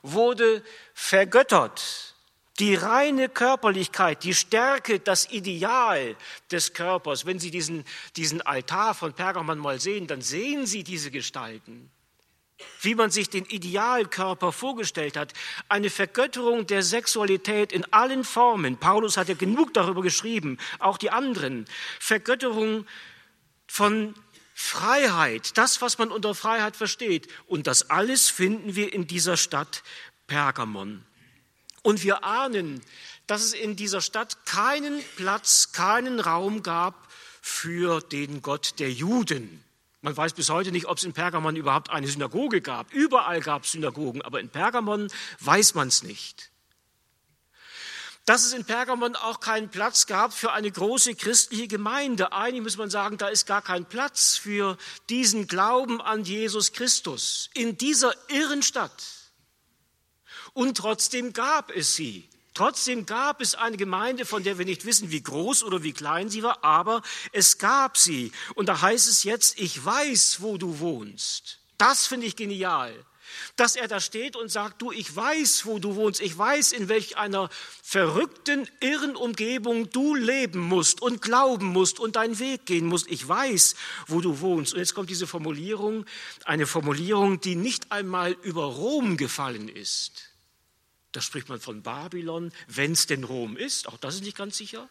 wurde 0.03 0.65
vergöttert. 0.95 2.17
Die 2.59 2.75
reine 2.75 3.29
Körperlichkeit, 3.29 4.25
die 4.25 4.35
Stärke, 4.35 4.99
das 4.99 5.31
Ideal 5.31 6.17
des 6.51 6.75
Körpers. 6.75 7.25
Wenn 7.25 7.39
Sie 7.39 7.51
diesen, 7.51 7.85
diesen 8.17 8.43
Altar 8.43 8.95
von 8.95 9.15
Pergamon 9.15 9.59
mal 9.59 9.81
sehen, 9.81 10.09
dann 10.09 10.23
sehen 10.23 10.67
Sie 10.67 10.83
diese 10.83 11.11
Gestalten. 11.11 11.91
Wie 12.83 12.95
man 12.95 13.11
sich 13.11 13.31
den 13.31 13.45
Idealkörper 13.45 14.53
vorgestellt 14.53 15.17
hat. 15.17 15.33
Eine 15.69 15.91
Vergötterung 15.91 16.67
der 16.67 16.83
Sexualität 16.83 17.73
in 17.73 17.91
allen 17.93 18.25
Formen. 18.25 18.77
Paulus 18.77 19.17
hat 19.17 19.29
ja 19.29 19.35
genug 19.35 19.75
darüber 19.75 20.03
geschrieben, 20.03 20.59
auch 20.79 20.99
die 20.99 21.11
anderen. 21.11 21.67
Vergötterung 21.99 22.87
von 23.67 24.15
Freiheit, 24.55 25.57
das, 25.57 25.81
was 25.81 25.99
man 25.99 26.11
unter 26.11 26.35
Freiheit 26.35 26.77
versteht. 26.77 27.29
Und 27.47 27.67
das 27.67 27.89
alles 27.91 28.29
finden 28.29 28.75
wir 28.75 28.93
in 28.93 29.07
dieser 29.07 29.37
Stadt 29.37 29.83
Pergamon. 30.27 31.05
Und 31.83 32.03
wir 32.03 32.25
ahnen, 32.25 32.83
dass 33.27 33.43
es 33.43 33.53
in 33.55 33.77
dieser 33.77 34.01
Stadt 34.01 34.45
keinen 34.45 35.03
Platz, 35.17 35.73
keinen 35.73 36.21
Raum 36.21 36.63
gab 36.63 37.09
für 37.41 38.01
den 38.01 38.43
Gott 38.43 38.75
der 38.79 38.93
Juden. 38.93 39.65
Man 40.03 40.17
weiß 40.17 40.33
bis 40.33 40.49
heute 40.49 40.73
nicht, 40.73 40.87
ob 40.87 40.99
es 40.99 41.05
in 41.05 41.13
Pergamon 41.13 41.57
überhaupt 41.57 41.91
eine 41.91 42.07
Synagoge 42.07 42.61
gab. 42.61 42.93
Überall 42.93 43.41
gab 43.41 43.65
es 43.65 43.73
Synagogen, 43.73 44.23
aber 44.23 44.41
in 44.41 44.49
Pergamon 44.49 45.09
weiß 45.41 45.75
man 45.75 45.89
es 45.89 46.03
nicht 46.03 46.51
dass 48.31 48.45
es 48.45 48.53
in 48.53 48.65
Pergamon 48.65 49.17
auch 49.17 49.41
keinen 49.41 49.71
Platz 49.71 50.07
gab 50.07 50.33
für 50.33 50.53
eine 50.53 50.71
große 50.71 51.17
christliche 51.17 51.67
Gemeinde. 51.67 52.33
Eigentlich 52.33 52.63
muss 52.63 52.77
man 52.77 52.89
sagen, 52.89 53.19
da 53.19 53.27
ist 53.27 53.45
gar 53.45 53.61
kein 53.61 53.87
Platz 53.87 54.37
für 54.37 54.77
diesen 55.09 55.49
Glauben 55.49 56.01
an 56.01 56.23
Jesus 56.23 56.73
Christus 56.73 57.51
in 57.55 57.77
dieser 57.77 58.15
irren 58.29 58.63
Stadt. 58.63 59.03
Und 60.53 60.77
trotzdem 60.77 61.33
gab 61.33 61.73
es 61.73 61.97
sie. 61.97 62.29
Trotzdem 62.55 63.07
gab 63.07 63.41
es 63.41 63.55
eine 63.55 63.77
Gemeinde, 63.77 64.25
von 64.25 64.43
der 64.43 64.59
wir 64.59 64.65
nicht 64.65 64.85
wissen, 64.85 65.11
wie 65.11 65.23
groß 65.23 65.63
oder 65.63 65.83
wie 65.83 65.93
klein 65.93 66.29
sie 66.29 66.43
war, 66.43 66.65
aber 66.65 67.03
es 67.33 67.59
gab 67.59 67.97
sie. 67.97 68.33
Und 68.55 68.69
da 68.69 68.81
heißt 68.81 69.09
es 69.09 69.23
jetzt, 69.23 69.59
ich 69.59 69.85
weiß, 69.85 70.39
wo 70.41 70.57
du 70.57 70.81
wohnst. 70.81 71.59
Das 71.79 72.07
finde 72.07 72.27
ich 72.27 72.37
genial 72.37 72.95
dass 73.57 73.77
er 73.77 73.89
da 73.89 74.01
steht 74.01 74.37
und 74.37 74.51
sagt, 74.51 74.83
du, 74.83 74.93
ich 74.93 75.15
weiß, 75.15 75.67
wo 75.67 75.79
du 75.79 75.97
wohnst, 75.97 76.21
ich 76.21 76.37
weiß, 76.37 76.73
in 76.73 76.89
welch 76.89 77.17
einer 77.17 77.49
verrückten, 77.83 78.69
irren 78.81 79.17
Umgebung 79.17 79.91
du 79.91 80.15
leben 80.15 80.61
musst 80.61 81.03
und 81.03 81.23
glauben 81.23 81.67
musst 81.67 82.01
und 82.01 82.17
deinen 82.17 82.39
Weg 82.39 82.67
gehen 82.67 82.87
musst. 82.87 83.11
Ich 83.11 83.27
weiß, 83.27 83.75
wo 84.07 84.21
du 84.21 84.41
wohnst. 84.41 84.73
Und 84.73 84.81
jetzt 84.81 84.95
kommt 84.95 85.11
diese 85.11 85.27
Formulierung, 85.27 86.07
eine 86.45 86.67
Formulierung, 86.67 87.41
die 87.41 87.57
nicht 87.57 87.93
einmal 87.93 88.33
über 88.43 88.65
Rom 88.65 89.17
gefallen 89.17 89.69
ist. 89.69 90.30
Da 91.13 91.21
spricht 91.21 91.49
man 91.49 91.61
von 91.61 91.83
Babylon, 91.83 92.53
wenn 92.69 92.93
es 92.93 93.07
denn 93.07 93.25
Rom 93.25 93.57
ist, 93.57 93.89
auch 93.89 93.99
das 93.99 94.17
ist 94.17 94.25
nicht 94.25 94.37
ganz 94.37 94.57
sicher. 94.57 94.89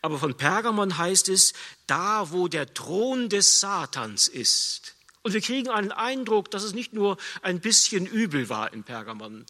Aber 0.00 0.18
von 0.18 0.36
Pergamon 0.36 0.96
heißt 0.96 1.28
es, 1.28 1.54
da 1.86 2.30
wo 2.30 2.48
der 2.48 2.72
Thron 2.72 3.28
des 3.28 3.60
Satans 3.60 4.28
ist. 4.28 4.94
Und 5.22 5.34
wir 5.34 5.40
kriegen 5.40 5.70
einen 5.70 5.92
Eindruck, 5.92 6.50
dass 6.50 6.62
es 6.62 6.72
nicht 6.72 6.92
nur 6.92 7.16
ein 7.42 7.60
bisschen 7.60 8.06
übel 8.06 8.48
war 8.48 8.72
in 8.72 8.84
Pergamon, 8.84 9.46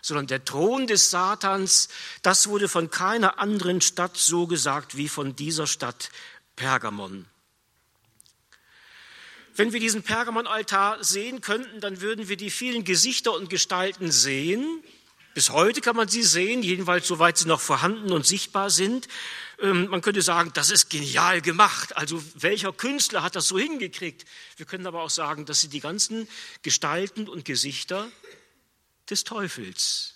sondern 0.00 0.26
der 0.28 0.44
Thron 0.44 0.86
des 0.86 1.10
Satans, 1.10 1.88
das 2.22 2.48
wurde 2.48 2.68
von 2.68 2.90
keiner 2.90 3.38
anderen 3.38 3.80
Stadt 3.80 4.16
so 4.16 4.46
gesagt 4.46 4.96
wie 4.96 5.08
von 5.08 5.34
dieser 5.34 5.66
Stadt 5.66 6.10
Pergamon. 6.54 7.26
Wenn 9.56 9.72
wir 9.72 9.80
diesen 9.80 10.02
Pergamon-Altar 10.02 11.02
sehen 11.02 11.40
könnten, 11.40 11.80
dann 11.80 12.00
würden 12.00 12.28
wir 12.28 12.36
die 12.36 12.50
vielen 12.50 12.84
Gesichter 12.84 13.32
und 13.32 13.48
Gestalten 13.48 14.12
sehen. 14.12 14.82
Bis 15.36 15.50
heute 15.50 15.82
kann 15.82 15.96
man 15.96 16.08
sie 16.08 16.22
sehen, 16.22 16.62
jedenfalls 16.62 17.06
soweit 17.06 17.36
sie 17.36 17.46
noch 17.46 17.60
vorhanden 17.60 18.10
und 18.10 18.24
sichtbar 18.24 18.70
sind. 18.70 19.06
Ähm, 19.60 19.86
man 19.88 20.00
könnte 20.00 20.22
sagen, 20.22 20.50
das 20.54 20.70
ist 20.70 20.88
genial 20.88 21.42
gemacht. 21.42 21.94
Also 21.94 22.24
welcher 22.36 22.72
Künstler 22.72 23.22
hat 23.22 23.36
das 23.36 23.46
so 23.46 23.58
hingekriegt? 23.58 24.24
Wir 24.56 24.64
können 24.64 24.86
aber 24.86 25.02
auch 25.02 25.10
sagen, 25.10 25.44
das 25.44 25.60
sind 25.60 25.74
die 25.74 25.80
ganzen 25.80 26.26
Gestalten 26.62 27.28
und 27.28 27.44
Gesichter 27.44 28.10
des 29.10 29.24
Teufels. 29.24 30.14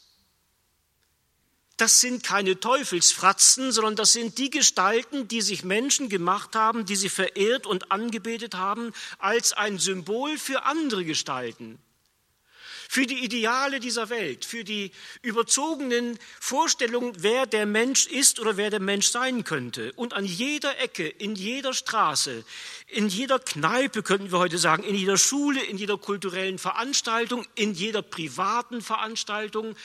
Das 1.77 2.01
sind 2.01 2.25
keine 2.25 2.59
Teufelsfratzen, 2.59 3.73
sondern 3.73 3.97
das 3.97 4.15
sind 4.15 4.39
die 4.39 4.49
Gestalten, 4.49 5.29
die 5.29 5.43
sich 5.43 5.65
Menschen 5.65 6.09
gemacht 6.09 6.55
haben, 6.57 6.87
die 6.87 6.97
sie 6.97 7.11
verehrt 7.11 7.67
und 7.67 7.93
angebetet 7.93 8.55
haben 8.55 8.95
als 9.19 9.53
ein 9.53 9.79
Symbol 9.79 10.39
für 10.39 10.63
andere 10.63 11.05
Gestalten 11.05 11.79
für 12.93 13.07
die 13.07 13.23
Ideale 13.23 13.79
dieser 13.79 14.11
Welt, 14.11 14.45
für 14.45 14.65
die 14.65 14.91
überzogenen 15.23 16.19
Vorstellungen, 16.41 17.13
wer 17.19 17.47
der 17.47 17.65
Mensch 17.65 18.09
ist 18.09 18.41
oder 18.41 18.57
wer 18.57 18.69
der 18.69 18.81
Mensch 18.81 19.07
sein 19.07 19.45
könnte. 19.45 19.93
Und 19.93 20.13
an 20.13 20.25
jeder 20.25 20.77
Ecke, 20.81 21.07
in 21.07 21.37
jeder 21.37 21.73
Straße, 21.73 22.45
in 22.89 23.07
jeder 23.07 23.39
Kneipe, 23.39 24.03
könnten 24.03 24.33
wir 24.33 24.41
heute 24.41 24.59
sagen, 24.59 24.83
in 24.83 24.97
jeder 24.97 25.19
Schule, 25.19 25.63
in 25.63 25.79
jeder 25.79 25.99
kulturellen 25.99 26.59
Veranstaltung, 26.59 27.47
in 27.55 27.75
jeder 27.75 28.03
privaten 28.03 28.83
Veranstaltung, 28.83 29.77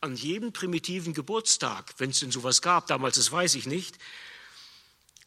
an 0.00 0.16
jedem 0.16 0.54
primitiven 0.54 1.12
Geburtstag, 1.12 1.92
wenn 1.98 2.08
es 2.08 2.20
denn 2.20 2.32
sowas 2.32 2.62
gab, 2.62 2.86
damals, 2.86 3.16
das 3.16 3.30
weiß 3.30 3.56
ich 3.56 3.66
nicht, 3.66 3.98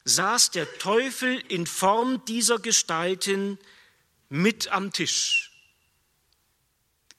saß 0.06 0.50
der 0.50 0.80
Teufel 0.80 1.38
in 1.50 1.68
Form 1.68 2.26
dieser 2.26 2.58
Gestalten 2.58 3.60
mit 4.28 4.70
am 4.70 4.92
Tisch 4.92 5.52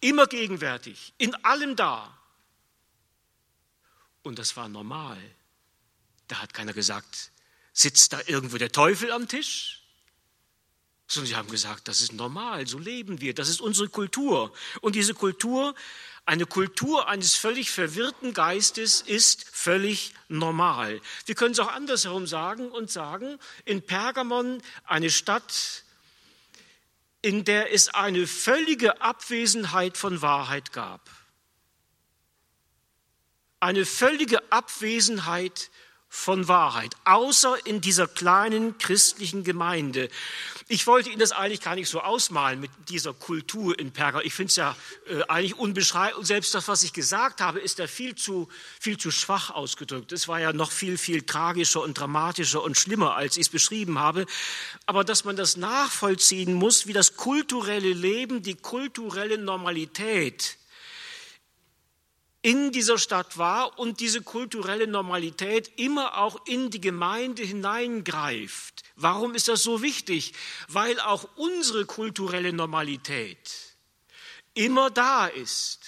immer 0.00 0.26
gegenwärtig, 0.26 1.12
in 1.18 1.34
allem 1.44 1.76
da. 1.76 2.16
Und 4.22 4.38
das 4.38 4.56
war 4.56 4.68
normal. 4.68 5.18
Da 6.28 6.40
hat 6.42 6.52
keiner 6.52 6.72
gesagt, 6.72 7.30
sitzt 7.72 8.12
da 8.12 8.20
irgendwo 8.26 8.58
der 8.58 8.72
Teufel 8.72 9.12
am 9.12 9.28
Tisch? 9.28 9.82
Sondern 11.06 11.28
sie 11.28 11.36
haben 11.36 11.50
gesagt, 11.50 11.88
das 11.88 12.02
ist 12.02 12.12
normal, 12.12 12.66
so 12.66 12.78
leben 12.78 13.22
wir, 13.22 13.32
das 13.32 13.48
ist 13.48 13.62
unsere 13.62 13.88
Kultur. 13.88 14.52
Und 14.82 14.94
diese 14.94 15.14
Kultur, 15.14 15.74
eine 16.26 16.44
Kultur 16.44 17.08
eines 17.08 17.34
völlig 17.34 17.70
verwirrten 17.70 18.34
Geistes 18.34 19.00
ist 19.00 19.46
völlig 19.50 20.12
normal. 20.28 21.00
Wir 21.24 21.34
können 21.34 21.52
es 21.52 21.58
auch 21.60 21.72
andersherum 21.72 22.26
sagen 22.26 22.70
und 22.70 22.90
sagen, 22.90 23.38
in 23.64 23.80
Pergamon, 23.80 24.60
eine 24.84 25.08
Stadt, 25.08 25.84
in 27.28 27.44
der 27.44 27.74
es 27.74 27.90
eine 27.90 28.26
völlige 28.26 29.02
Abwesenheit 29.02 29.98
von 29.98 30.22
Wahrheit 30.22 30.72
gab. 30.72 31.10
Eine 33.60 33.84
völlige 33.84 34.50
Abwesenheit 34.50 35.70
von 36.08 36.48
Wahrheit, 36.48 36.94
außer 37.04 37.56
in 37.66 37.80
dieser 37.80 38.06
kleinen 38.06 38.78
christlichen 38.78 39.44
Gemeinde. 39.44 40.08
Ich 40.70 40.86
wollte 40.86 41.10
Ihnen 41.10 41.18
das 41.18 41.32
eigentlich 41.32 41.60
gar 41.60 41.74
nicht 41.74 41.88
so 41.88 42.00
ausmalen 42.00 42.60
mit 42.60 42.70
dieser 42.88 43.14
Kultur 43.14 43.78
in 43.78 43.92
Perga. 43.92 44.20
Ich 44.20 44.34
finde 44.34 44.50
es 44.50 44.56
ja 44.56 44.76
äh, 45.06 45.22
eigentlich 45.28 45.56
unbeschreiblich. 45.56 46.26
Selbst 46.26 46.54
das, 46.54 46.68
was 46.68 46.82
ich 46.82 46.92
gesagt 46.92 47.40
habe, 47.40 47.60
ist 47.60 47.78
ja 47.78 47.86
viel 47.86 48.14
zu, 48.14 48.48
viel 48.80 48.98
zu 48.98 49.10
schwach 49.10 49.50
ausgedrückt. 49.50 50.12
Es 50.12 50.28
war 50.28 50.40
ja 50.40 50.52
noch 50.52 50.70
viel, 50.70 50.98
viel 50.98 51.22
tragischer 51.22 51.82
und 51.82 51.98
dramatischer 51.98 52.62
und 52.62 52.76
schlimmer, 52.76 53.16
als 53.16 53.36
ich 53.36 53.42
es 53.42 53.48
beschrieben 53.48 53.98
habe. 53.98 54.26
Aber 54.86 55.04
dass 55.04 55.24
man 55.24 55.36
das 55.36 55.56
nachvollziehen 55.56 56.54
muss, 56.54 56.86
wie 56.86 56.92
das 56.92 57.16
kulturelle 57.16 57.92
Leben, 57.92 58.42
die 58.42 58.54
kulturelle 58.54 59.38
Normalität 59.38 60.58
in 62.42 62.70
dieser 62.70 62.98
Stadt 62.98 63.36
war 63.36 63.78
und 63.78 64.00
diese 64.00 64.22
kulturelle 64.22 64.86
Normalität 64.86 65.72
immer 65.76 66.18
auch 66.18 66.46
in 66.46 66.70
die 66.70 66.80
Gemeinde 66.80 67.42
hineingreift. 67.42 68.84
Warum 68.96 69.34
ist 69.34 69.48
das 69.48 69.62
so 69.62 69.82
wichtig? 69.82 70.34
Weil 70.68 71.00
auch 71.00 71.28
unsere 71.36 71.84
kulturelle 71.84 72.52
Normalität 72.52 73.76
immer 74.54 74.90
da 74.90 75.26
ist 75.26 75.80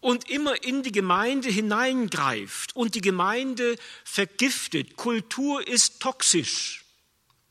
und 0.00 0.30
immer 0.30 0.62
in 0.62 0.82
die 0.82 0.92
Gemeinde 0.92 1.48
hineingreift 1.48 2.76
und 2.76 2.94
die 2.94 3.00
Gemeinde 3.00 3.76
vergiftet. 4.04 4.96
Kultur 4.96 5.66
ist 5.66 6.00
toxisch. 6.00 6.84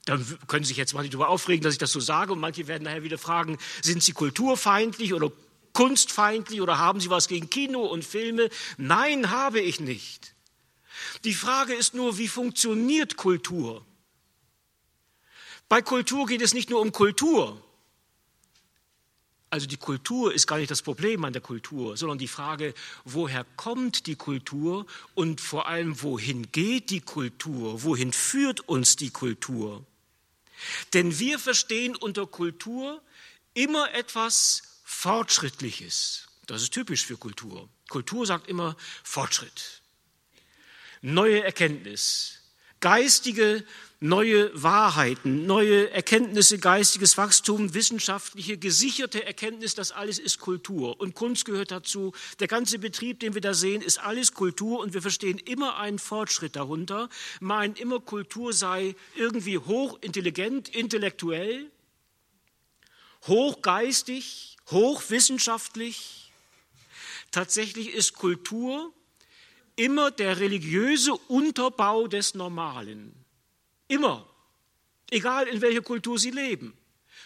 Dann 0.06 0.26
können 0.48 0.64
Sie 0.64 0.70
sich 0.70 0.78
jetzt 0.78 0.94
mal 0.94 1.02
nicht 1.02 1.14
darüber 1.14 1.28
aufregen, 1.28 1.64
dass 1.64 1.74
ich 1.74 1.80
das 1.80 1.92
so 1.92 2.00
sage 2.00 2.32
und 2.32 2.40
manche 2.40 2.68
werden 2.68 2.84
nachher 2.84 3.04
wieder 3.04 3.18
fragen, 3.18 3.58
sind 3.82 4.02
Sie 4.02 4.14
kulturfeindlich 4.14 5.14
oder 5.14 5.30
kunstfeindlich 5.78 6.60
oder 6.60 6.80
haben 6.80 7.00
Sie 7.00 7.12
was 7.12 7.28
gegen 7.28 7.52
Kino 7.52 7.86
und 7.86 8.04
Filme? 8.04 8.50
Nein, 8.78 9.30
habe 9.30 9.60
ich 9.60 9.80
nicht. 9.80 10.34
Die 11.24 11.36
Frage 11.36 11.76
ist 11.76 11.94
nur, 11.94 12.18
wie 12.18 12.28
funktioniert 12.28 13.16
Kultur? 13.16 13.86
Bei 15.70 15.84
Kultur 15.84 16.26
geht 16.26 16.42
es 16.42 16.56
nicht 16.56 16.72
nur 16.72 16.82
um 16.82 16.92
Kultur. 16.92 17.62
Also 19.52 19.68
die 19.68 19.78
Kultur 19.78 20.34
ist 20.34 20.48
gar 20.48 20.58
nicht 20.58 20.72
das 20.72 20.82
Problem 20.82 21.24
an 21.24 21.34
der 21.34 21.44
Kultur, 21.44 21.96
sondern 21.96 22.18
die 22.18 22.28
Frage, 22.28 22.74
woher 23.06 23.46
kommt 23.56 24.08
die 24.08 24.16
Kultur 24.16 24.88
und 25.14 25.40
vor 25.40 25.68
allem, 25.68 26.02
wohin 26.02 26.52
geht 26.52 26.90
die 26.90 27.02
Kultur? 27.02 27.84
Wohin 27.84 28.14
führt 28.14 28.62
uns 28.62 28.96
die 28.96 29.12
Kultur? 29.12 29.86
Denn 30.96 31.20
wir 31.20 31.38
verstehen 31.38 31.96
unter 31.96 32.26
Kultur 32.26 33.00
immer 33.54 33.94
etwas 33.94 34.64
Fortschrittliches. 34.89 36.29
Das 36.46 36.62
ist 36.62 36.74
typisch 36.74 37.06
für 37.06 37.17
Kultur. 37.17 37.67
Kultur 37.89 38.25
sagt 38.25 38.48
immer 38.48 38.77
Fortschritt, 39.03 39.82
neue 41.01 41.44
Erkenntnis, 41.44 42.39
geistige 42.79 43.65
neue 44.00 44.51
Wahrheiten, 44.53 45.46
neue 45.46 45.89
Erkenntnisse, 45.89 46.60
geistiges 46.60 47.17
Wachstum, 47.17 47.74
wissenschaftliche, 47.74 48.58
gesicherte 48.58 49.25
Erkenntnis, 49.25 49.74
das 49.74 49.91
alles 49.91 50.20
ist 50.20 50.39
Kultur. 50.39 51.00
Und 51.00 51.15
Kunst 51.15 51.46
gehört 51.46 51.72
dazu. 51.72 52.13
Der 52.39 52.48
ganze 52.48 52.77
Betrieb, 52.79 53.20
den 53.20 53.34
wir 53.34 53.41
da 53.41 53.53
sehen, 53.53 53.82
ist 53.82 54.00
alles 54.00 54.34
Kultur 54.34 54.79
und 54.79 54.94
wir 54.94 55.01
verstehen 55.01 55.39
immer 55.39 55.77
einen 55.77 56.00
Fortschritt 56.00 56.56
darunter, 56.56 57.10
meinen 57.39 57.75
immer 57.75 58.00
Kultur 58.00 58.53
sei 58.53 58.96
irgendwie 59.15 59.58
hochintelligent, 59.58 60.70
intellektuell, 60.70 61.72
hochgeistig, 63.26 64.58
hochwissenschaftlich. 64.70 66.32
Tatsächlich 67.32 67.94
ist 67.94 68.14
Kultur 68.14 68.94
immer 69.76 70.12
der 70.12 70.40
religiöse 70.40 71.14
Unterbau 71.14 72.08
des 72.08 72.34
Normalen. 72.34 73.14
Immer. 73.88 74.28
Egal 75.10 75.48
in 75.48 75.62
welcher 75.62 75.82
Kultur 75.82 76.20
Sie 76.20 76.32
leben. 76.32 76.78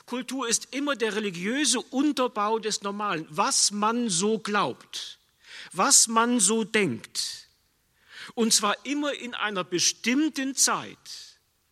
Kultur 0.06 0.48
ist 0.48 0.68
immer 0.72 0.96
der 0.96 1.16
religiöse 1.16 1.80
Unterbau 1.80 2.60
des 2.60 2.82
Normalen. 2.82 3.26
Was 3.30 3.72
man 3.72 4.10
so 4.10 4.40
glaubt, 4.40 5.20
was 5.72 6.08
man 6.08 6.40
so 6.40 6.64
denkt. 6.64 7.48
Und 8.36 8.54
zwar 8.54 8.86
immer 8.86 9.14
in 9.14 9.34
einer 9.34 9.64
bestimmten 9.64 10.56
Zeit. 10.56 10.98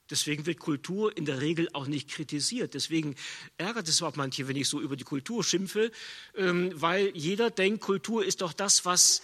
Deswegen 0.09 0.45
wird 0.45 0.59
Kultur 0.59 1.15
in 1.15 1.25
der 1.25 1.41
Regel 1.41 1.69
auch 1.73 1.87
nicht 1.87 2.09
kritisiert. 2.09 2.73
Deswegen 2.73 3.15
ärgert 3.57 3.87
es 3.87 4.01
auch 4.01 4.15
manche, 4.15 4.47
wenn 4.47 4.55
ich 4.55 4.67
so 4.67 4.81
über 4.81 4.95
die 4.95 5.03
Kultur 5.03 5.43
schimpfe, 5.43 5.91
ähm, 6.35 6.71
weil 6.73 7.11
jeder 7.15 7.51
denkt, 7.51 7.81
Kultur 7.81 8.25
ist 8.25 8.41
doch 8.41 8.53
das, 8.53 8.85
was 8.85 9.21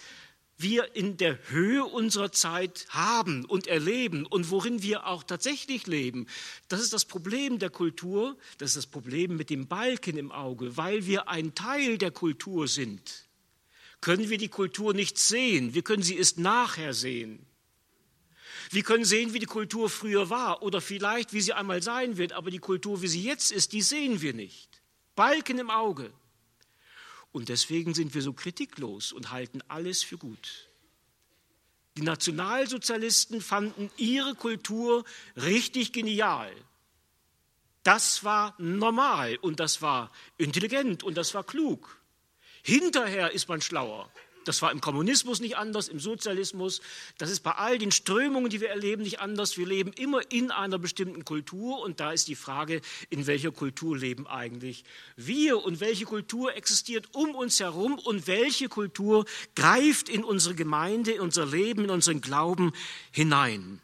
wir 0.58 0.94
in 0.96 1.16
der 1.16 1.38
Höhe 1.48 1.84
unserer 1.84 2.32
Zeit 2.32 2.86
haben 2.88 3.44
und 3.44 3.66
erleben 3.66 4.24
und 4.24 4.50
worin 4.50 4.82
wir 4.82 5.06
auch 5.06 5.22
tatsächlich 5.22 5.86
leben. 5.86 6.26
Das 6.68 6.80
ist 6.80 6.92
das 6.92 7.04
Problem 7.04 7.58
der 7.58 7.70
Kultur, 7.70 8.36
das 8.58 8.70
ist 8.70 8.76
das 8.76 8.86
Problem 8.86 9.36
mit 9.36 9.50
dem 9.50 9.66
Balken 9.66 10.16
im 10.16 10.32
Auge, 10.32 10.76
weil 10.76 11.06
wir 11.06 11.28
ein 11.28 11.54
Teil 11.54 11.98
der 11.98 12.10
Kultur 12.10 12.68
sind. 12.68 13.26
Können 14.00 14.30
wir 14.30 14.38
die 14.38 14.48
Kultur 14.48 14.94
nicht 14.94 15.18
sehen, 15.18 15.74
wir 15.74 15.82
können 15.82 16.02
sie 16.02 16.16
erst 16.16 16.38
nachher 16.38 16.94
sehen. 16.94 17.45
Wir 18.70 18.82
können 18.82 19.04
sehen, 19.04 19.32
wie 19.32 19.38
die 19.38 19.46
Kultur 19.46 19.88
früher 19.88 20.30
war 20.30 20.62
oder 20.62 20.80
vielleicht, 20.80 21.32
wie 21.32 21.40
sie 21.40 21.52
einmal 21.52 21.82
sein 21.82 22.16
wird, 22.16 22.32
aber 22.32 22.50
die 22.50 22.58
Kultur, 22.58 23.02
wie 23.02 23.08
sie 23.08 23.22
jetzt 23.22 23.52
ist, 23.52 23.72
die 23.72 23.82
sehen 23.82 24.20
wir 24.20 24.34
nicht. 24.34 24.82
Balken 25.14 25.58
im 25.58 25.70
Auge. 25.70 26.12
Und 27.32 27.48
deswegen 27.48 27.94
sind 27.94 28.14
wir 28.14 28.22
so 28.22 28.32
kritiklos 28.32 29.12
und 29.12 29.30
halten 29.30 29.62
alles 29.68 30.02
für 30.02 30.18
gut. 30.18 30.68
Die 31.96 32.02
Nationalsozialisten 32.02 33.40
fanden 33.40 33.90
ihre 33.96 34.34
Kultur 34.34 35.04
richtig 35.36 35.92
genial. 35.92 36.52
Das 37.82 38.24
war 38.24 38.54
normal 38.58 39.36
und 39.36 39.60
das 39.60 39.80
war 39.80 40.10
intelligent 40.36 41.02
und 41.02 41.16
das 41.16 41.34
war 41.34 41.44
klug. 41.44 42.00
Hinterher 42.62 43.30
ist 43.30 43.48
man 43.48 43.60
schlauer. 43.60 44.10
Das 44.46 44.62
war 44.62 44.70
im 44.70 44.80
Kommunismus 44.80 45.40
nicht 45.40 45.56
anders, 45.56 45.88
im 45.88 45.98
Sozialismus. 45.98 46.80
Das 47.18 47.30
ist 47.32 47.40
bei 47.40 47.50
all 47.50 47.78
den 47.78 47.90
Strömungen, 47.90 48.48
die 48.48 48.60
wir 48.60 48.68
erleben, 48.68 49.02
nicht 49.02 49.18
anders. 49.18 49.58
Wir 49.58 49.66
leben 49.66 49.92
immer 49.92 50.20
in 50.30 50.52
einer 50.52 50.78
bestimmten 50.78 51.24
Kultur 51.24 51.80
und 51.80 51.98
da 51.98 52.12
ist 52.12 52.28
die 52.28 52.36
Frage, 52.36 52.80
in 53.10 53.26
welcher 53.26 53.50
Kultur 53.50 53.98
leben 53.98 54.28
eigentlich 54.28 54.84
wir 55.16 55.64
und 55.64 55.80
welche 55.80 56.04
Kultur 56.04 56.54
existiert 56.54 57.08
um 57.12 57.34
uns 57.34 57.58
herum 57.58 57.98
und 57.98 58.28
welche 58.28 58.68
Kultur 58.68 59.24
greift 59.56 60.08
in 60.08 60.22
unsere 60.22 60.54
Gemeinde, 60.54 61.10
in 61.10 61.20
unser 61.20 61.44
Leben, 61.44 61.84
in 61.84 61.90
unseren 61.90 62.20
Glauben 62.20 62.72
hinein. 63.10 63.80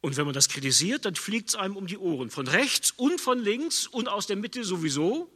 Und 0.00 0.16
wenn 0.16 0.24
man 0.24 0.34
das 0.34 0.48
kritisiert, 0.48 1.04
dann 1.04 1.16
fliegt 1.16 1.48
es 1.48 1.54
einem 1.56 1.76
um 1.76 1.88
die 1.88 1.98
Ohren, 1.98 2.30
von 2.30 2.46
rechts 2.46 2.92
und 2.92 3.20
von 3.20 3.40
links 3.40 3.88
und 3.88 4.08
aus 4.08 4.28
der 4.28 4.36
Mitte 4.36 4.62
sowieso. 4.62 5.28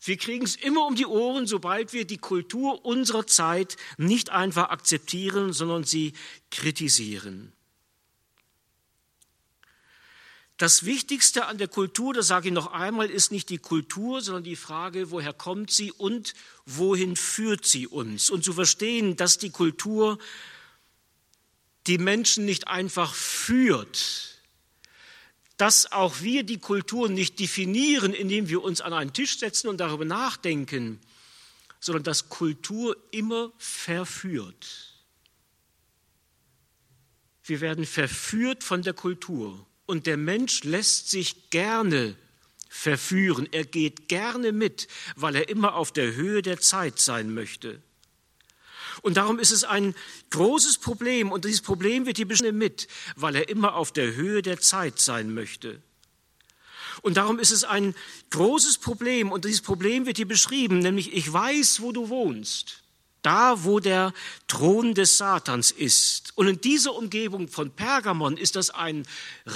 Wir 0.00 0.16
kriegen 0.16 0.44
es 0.44 0.56
immer 0.56 0.86
um 0.86 0.94
die 0.94 1.06
Ohren, 1.06 1.46
sobald 1.46 1.92
wir 1.92 2.06
die 2.06 2.18
Kultur 2.18 2.84
unserer 2.84 3.26
Zeit 3.26 3.76
nicht 3.96 4.30
einfach 4.30 4.70
akzeptieren, 4.70 5.52
sondern 5.52 5.84
sie 5.84 6.12
kritisieren. 6.50 7.52
Das 10.56 10.84
Wichtigste 10.84 11.46
an 11.46 11.58
der 11.58 11.68
Kultur, 11.68 12.12
das 12.14 12.26
sage 12.26 12.48
ich 12.48 12.54
noch 12.54 12.72
einmal, 12.72 13.10
ist 13.10 13.30
nicht 13.30 13.48
die 13.48 13.58
Kultur, 13.58 14.20
sondern 14.20 14.42
die 14.42 14.56
Frage, 14.56 15.12
woher 15.12 15.32
kommt 15.32 15.70
sie 15.70 15.92
und 15.92 16.34
wohin 16.66 17.14
führt 17.14 17.64
sie 17.64 17.86
uns. 17.86 18.28
Und 18.28 18.42
zu 18.42 18.52
verstehen, 18.52 19.14
dass 19.14 19.38
die 19.38 19.50
Kultur 19.50 20.18
die 21.86 21.98
Menschen 21.98 22.44
nicht 22.44 22.66
einfach 22.66 23.14
führt, 23.14 24.37
dass 25.58 25.90
auch 25.92 26.20
wir 26.22 26.44
die 26.44 26.58
Kultur 26.58 27.08
nicht 27.08 27.38
definieren, 27.38 28.14
indem 28.14 28.48
wir 28.48 28.62
uns 28.62 28.80
an 28.80 28.92
einen 28.92 29.12
Tisch 29.12 29.38
setzen 29.38 29.68
und 29.68 29.78
darüber 29.78 30.04
nachdenken, 30.04 31.00
sondern 31.80 32.04
dass 32.04 32.28
Kultur 32.28 32.96
immer 33.10 33.52
verführt. 33.58 34.94
Wir 37.44 37.60
werden 37.60 37.86
verführt 37.86 38.62
von 38.62 38.82
der 38.82 38.94
Kultur 38.94 39.66
und 39.86 40.06
der 40.06 40.16
Mensch 40.16 40.64
lässt 40.64 41.10
sich 41.10 41.50
gerne 41.50 42.16
verführen. 42.68 43.48
Er 43.50 43.64
geht 43.64 44.08
gerne 44.08 44.52
mit, 44.52 44.86
weil 45.16 45.34
er 45.34 45.48
immer 45.48 45.74
auf 45.74 45.90
der 45.90 46.14
Höhe 46.14 46.42
der 46.42 46.60
Zeit 46.60 47.00
sein 47.00 47.32
möchte. 47.34 47.82
Und 49.02 49.16
darum 49.16 49.38
ist 49.38 49.52
es 49.52 49.64
ein 49.64 49.94
großes 50.30 50.78
Problem 50.78 51.32
und 51.32 51.44
dieses 51.44 51.62
Problem 51.62 52.06
wird 52.06 52.16
hier 52.16 52.28
beschrieben 52.28 52.58
mit, 52.58 52.88
weil 53.16 53.36
er 53.36 53.48
immer 53.48 53.74
auf 53.74 53.92
der 53.92 54.14
Höhe 54.14 54.42
der 54.42 54.60
Zeit 54.60 54.98
sein 54.98 55.32
möchte. 55.32 55.80
Und 57.02 57.16
darum 57.16 57.38
ist 57.38 57.52
es 57.52 57.64
ein 57.64 57.94
großes 58.30 58.78
Problem 58.78 59.30
und 59.30 59.44
dieses 59.44 59.62
Problem 59.62 60.06
wird 60.06 60.16
hier 60.16 60.28
beschrieben, 60.28 60.80
nämlich 60.80 61.12
ich 61.12 61.32
weiß, 61.32 61.80
wo 61.80 61.92
du 61.92 62.08
wohnst. 62.08 62.82
Da 63.22 63.64
wo 63.64 63.80
der 63.80 64.12
Thron 64.46 64.94
des 64.94 65.18
Satans 65.18 65.70
ist. 65.70 66.32
Und 66.36 66.46
in 66.46 66.60
dieser 66.60 66.94
Umgebung 66.94 67.48
von 67.48 67.70
Pergamon 67.70 68.36
ist 68.36 68.56
das 68.56 68.70
ein 68.70 69.06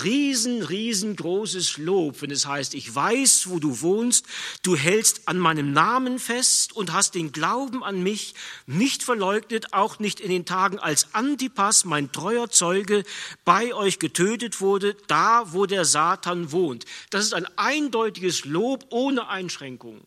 riesen, 0.03 0.63
riesengroßes 0.63 1.79
Lob, 1.79 2.23
wenn 2.23 2.31
es 2.31 2.47
heißt, 2.47 2.75
ich 2.75 2.95
weiß, 2.95 3.49
wo 3.49 3.59
du 3.59 3.81
wohnst, 3.81 4.27
du 4.63 4.77
hältst 4.77 5.29
an 5.29 5.39
meinem 5.39 5.73
Namen 5.73 6.19
fest 6.19 6.75
und 6.75 6.93
hast 6.93 7.15
den 7.15 7.33
Glauben 7.33 7.83
an 7.83 8.03
mich 8.03 8.35
nicht 8.67 9.03
verleugnet, 9.03 9.73
auch 9.73 9.99
nicht 9.99 10.21
in 10.21 10.31
den 10.31 10.45
Tagen, 10.45 10.79
als 10.79 11.15
Antipas, 11.15 11.85
mein 11.85 12.13
treuer 12.13 12.51
Zeuge, 12.51 13.05
bei 13.45 13.75
euch 13.75 13.99
getötet 13.99 14.61
wurde, 14.61 14.97
da 15.07 15.53
wo 15.53 15.67
der 15.67 15.85
Satan 15.85 16.53
wohnt. 16.53 16.85
Das 17.11 17.25
ist 17.25 17.35
ein 17.35 17.47
eindeutiges 17.57 18.45
Lob 18.45 18.87
ohne 18.91 19.29
Einschränkung. 19.29 20.07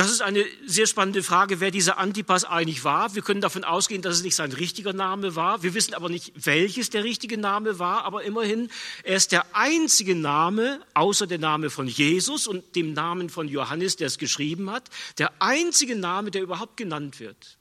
Das 0.00 0.10
ist 0.10 0.22
eine 0.22 0.46
sehr 0.64 0.86
spannende 0.86 1.22
Frage, 1.22 1.60
wer 1.60 1.70
dieser 1.70 1.98
Antipas 1.98 2.46
eigentlich 2.46 2.84
war. 2.84 3.14
Wir 3.14 3.20
können 3.20 3.42
davon 3.42 3.64
ausgehen, 3.64 4.00
dass 4.00 4.16
es 4.16 4.22
nicht 4.22 4.34
sein 4.34 4.50
richtiger 4.50 4.94
Name 4.94 5.36
war. 5.36 5.62
Wir 5.62 5.74
wissen 5.74 5.92
aber 5.92 6.08
nicht, 6.08 6.32
welches 6.34 6.88
der 6.88 7.04
richtige 7.04 7.36
Name 7.36 7.78
war. 7.78 8.06
Aber 8.06 8.22
immerhin, 8.22 8.70
er 9.04 9.16
ist 9.16 9.30
der 9.30 9.54
einzige 9.54 10.14
Name, 10.14 10.80
außer 10.94 11.26
der 11.26 11.36
Name 11.36 11.68
von 11.68 11.86
Jesus 11.86 12.46
und 12.46 12.76
dem 12.76 12.94
Namen 12.94 13.28
von 13.28 13.46
Johannes, 13.46 13.96
der 13.96 14.06
es 14.06 14.16
geschrieben 14.16 14.70
hat, 14.70 14.88
der 15.18 15.34
einzige 15.38 15.96
Name, 15.96 16.30
der 16.30 16.40
überhaupt 16.40 16.78
genannt 16.78 17.20
wird. 17.20 17.58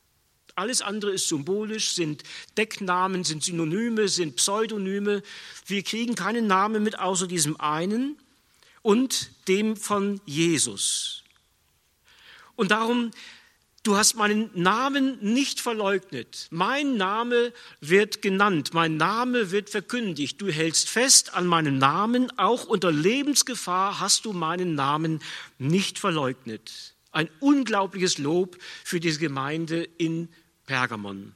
Alles 0.56 0.82
andere 0.82 1.12
ist 1.12 1.28
symbolisch, 1.28 1.92
sind 1.92 2.24
Decknamen, 2.58 3.26
sind 3.26 3.44
Synonyme, 3.44 4.08
sind 4.08 4.38
Pseudonyme. 4.38 5.24
Wir 5.66 5.84
kriegen 5.84 6.16
keinen 6.16 6.48
Namen 6.48 6.84
mit 6.84 7.00
außer 7.00 7.28
diesem 7.28 7.60
einen 7.60 8.18
und 8.82 9.30
dem 9.50 9.76
von 9.76 10.22
Jesus. 10.26 11.26
Und 12.60 12.72
darum, 12.72 13.12
du 13.84 13.96
hast 13.96 14.16
meinen 14.16 14.50
Namen 14.54 15.18
nicht 15.22 15.62
verleugnet. 15.62 16.50
Mein 16.52 16.98
Name 16.98 17.54
wird 17.80 18.22
genannt, 18.22 18.74
mein 18.74 18.98
Name 18.98 19.52
wird 19.52 19.70
verkündigt. 19.70 20.42
Du 20.42 20.52
hältst 20.52 20.90
fest 20.90 21.36
an 21.36 21.48
meinem 21.48 21.78
Namen, 21.78 22.38
auch 22.38 22.66
unter 22.66 22.92
Lebensgefahr 22.92 24.02
hast 24.02 24.26
du 24.26 24.34
meinen 24.34 24.76
Namen 24.76 25.22
nicht 25.58 26.00
verleugnet. 26.00 26.96
Ein 27.14 27.30
unglaubliches 27.40 28.18
Lob 28.18 28.58
für 28.84 29.00
diese 29.00 29.20
Gemeinde 29.20 29.88
in 29.98 30.28
Pergamon. 30.66 31.36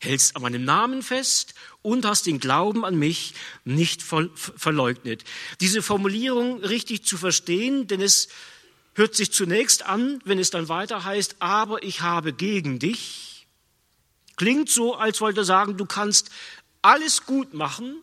Hältst 0.00 0.34
an 0.34 0.42
meinem 0.42 0.64
Namen 0.64 1.02
fest 1.02 1.54
und 1.82 2.04
hast 2.04 2.26
den 2.26 2.40
Glauben 2.40 2.84
an 2.84 2.98
mich 2.98 3.34
nicht 3.64 4.02
verleugnet. 4.02 5.22
Diese 5.60 5.82
Formulierung 5.82 6.64
richtig 6.64 7.04
zu 7.04 7.16
verstehen, 7.16 7.86
denn 7.86 8.00
es 8.00 8.28
hört 8.94 9.14
sich 9.14 9.32
zunächst 9.32 9.84
an, 9.84 10.20
wenn 10.24 10.38
es 10.38 10.50
dann 10.50 10.68
weiter 10.68 11.04
heißt, 11.04 11.36
aber 11.38 11.82
ich 11.82 12.02
habe 12.02 12.32
gegen 12.32 12.78
dich. 12.78 13.46
Klingt 14.36 14.68
so, 14.68 14.94
als 14.94 15.20
wollte 15.20 15.40
er 15.40 15.44
sagen, 15.44 15.76
du 15.76 15.86
kannst 15.86 16.30
alles 16.82 17.24
gut 17.26 17.54
machen, 17.54 17.96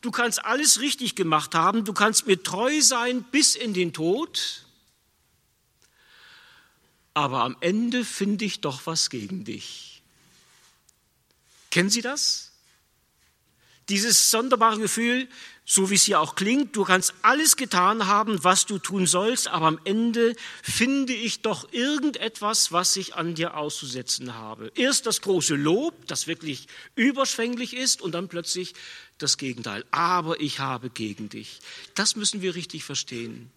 du 0.00 0.10
kannst 0.10 0.44
alles 0.44 0.80
richtig 0.80 1.16
gemacht 1.16 1.54
haben, 1.54 1.84
du 1.84 1.92
kannst 1.92 2.26
mir 2.26 2.42
treu 2.42 2.80
sein 2.80 3.24
bis 3.24 3.56
in 3.56 3.74
den 3.74 3.92
Tod, 3.92 4.64
aber 7.14 7.42
am 7.42 7.56
Ende 7.60 8.04
finde 8.04 8.44
ich 8.44 8.60
doch 8.60 8.82
was 8.84 9.08
gegen 9.08 9.44
dich. 9.44 10.02
Kennen 11.70 11.90
Sie 11.90 12.02
das? 12.02 12.52
Dieses 13.88 14.30
sonderbare 14.30 14.78
Gefühl, 14.78 15.28
so 15.68 15.90
wie 15.90 15.96
es 15.96 16.04
hier 16.04 16.20
auch 16.20 16.36
klingt, 16.36 16.76
du 16.76 16.84
kannst 16.84 17.12
alles 17.22 17.56
getan 17.56 18.06
haben, 18.06 18.42
was 18.44 18.66
du 18.66 18.78
tun 18.78 19.06
sollst, 19.06 19.48
aber 19.48 19.66
am 19.66 19.80
Ende 19.82 20.36
finde 20.62 21.12
ich 21.12 21.42
doch 21.42 21.72
irgendetwas, 21.72 22.70
was 22.70 22.94
ich 22.96 23.16
an 23.16 23.34
dir 23.34 23.56
auszusetzen 23.56 24.34
habe. 24.34 24.70
Erst 24.76 25.06
das 25.06 25.20
große 25.22 25.56
Lob, 25.56 26.06
das 26.06 26.28
wirklich 26.28 26.68
überschwänglich 26.94 27.74
ist, 27.74 28.00
und 28.00 28.12
dann 28.12 28.28
plötzlich 28.28 28.74
das 29.18 29.38
Gegenteil. 29.38 29.84
Aber 29.90 30.40
ich 30.40 30.60
habe 30.60 30.88
gegen 30.88 31.28
dich. 31.28 31.58
Das 31.94 32.14
müssen 32.14 32.42
wir 32.42 32.54
richtig 32.54 32.84
verstehen. 32.84 33.50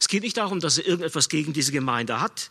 Es 0.00 0.08
geht 0.08 0.24
nicht 0.24 0.36
darum, 0.36 0.58
dass 0.58 0.78
er 0.78 0.86
irgendetwas 0.86 1.28
gegen 1.28 1.52
diese 1.52 1.70
Gemeinde 1.70 2.20
hat, 2.20 2.50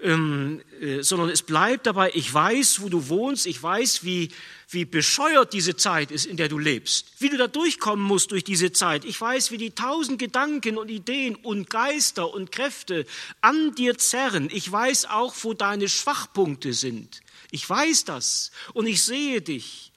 ähm, 0.00 0.60
äh, 0.80 1.02
sondern 1.02 1.28
es 1.28 1.42
bleibt 1.42 1.86
dabei, 1.86 2.12
ich 2.14 2.32
weiß, 2.32 2.82
wo 2.82 2.88
du 2.88 3.08
wohnst, 3.08 3.46
ich 3.46 3.60
weiß, 3.60 4.04
wie, 4.04 4.30
wie 4.70 4.84
bescheuert 4.84 5.52
diese 5.52 5.76
Zeit 5.76 6.10
ist, 6.10 6.26
in 6.26 6.36
der 6.36 6.48
du 6.48 6.58
lebst, 6.58 7.12
wie 7.18 7.28
du 7.28 7.36
da 7.36 7.48
durchkommen 7.48 8.04
musst 8.04 8.30
durch 8.30 8.44
diese 8.44 8.70
Zeit. 8.72 9.04
Ich 9.04 9.20
weiß, 9.20 9.50
wie 9.50 9.58
die 9.58 9.72
tausend 9.72 10.18
Gedanken 10.18 10.78
und 10.78 10.88
Ideen 10.88 11.34
und 11.34 11.68
Geister 11.68 12.32
und 12.32 12.52
Kräfte 12.52 13.06
an 13.40 13.74
dir 13.74 13.98
zerren. 13.98 14.48
Ich 14.52 14.70
weiß 14.70 15.06
auch, 15.06 15.34
wo 15.42 15.54
deine 15.54 15.88
Schwachpunkte 15.88 16.74
sind. 16.74 17.20
Ich 17.50 17.68
weiß 17.68 18.04
das 18.04 18.52
und 18.74 18.86
ich 18.86 19.02
sehe 19.02 19.40
dich. 19.40 19.87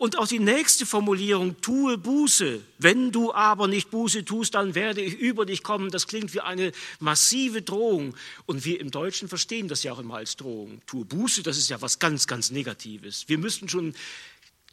Und 0.00 0.16
auch 0.16 0.26
die 0.26 0.38
nächste 0.38 0.86
Formulierung, 0.86 1.60
tue 1.60 1.98
Buße. 1.98 2.62
Wenn 2.78 3.12
du 3.12 3.34
aber 3.34 3.68
nicht 3.68 3.90
Buße 3.90 4.24
tust, 4.24 4.54
dann 4.54 4.74
werde 4.74 5.02
ich 5.02 5.18
über 5.18 5.44
dich 5.44 5.62
kommen. 5.62 5.90
Das 5.90 6.06
klingt 6.06 6.32
wie 6.32 6.40
eine 6.40 6.72
massive 7.00 7.60
Drohung. 7.60 8.16
Und 8.46 8.64
wir 8.64 8.80
im 8.80 8.90
Deutschen 8.90 9.28
verstehen 9.28 9.68
das 9.68 9.82
ja 9.82 9.92
auch 9.92 9.98
immer 9.98 10.14
als 10.14 10.36
Drohung. 10.36 10.80
Tue 10.86 11.04
Buße, 11.04 11.42
das 11.42 11.58
ist 11.58 11.68
ja 11.68 11.82
was 11.82 11.98
ganz, 11.98 12.26
ganz 12.26 12.50
Negatives. 12.50 13.24
Wir 13.26 13.36
müssten 13.36 13.68
schon 13.68 13.94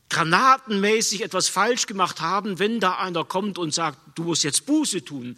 granatenmäßig 0.09 1.23
etwas 1.23 1.49
falsch 1.49 1.87
gemacht 1.87 2.21
haben, 2.21 2.57
wenn 2.57 2.79
da 2.79 2.93
einer 2.95 3.25
kommt 3.25 3.57
und 3.57 3.73
sagt, 3.73 3.99
du 4.17 4.23
musst 4.23 4.45
jetzt 4.45 4.65
Buße 4.65 5.03
tun. 5.03 5.37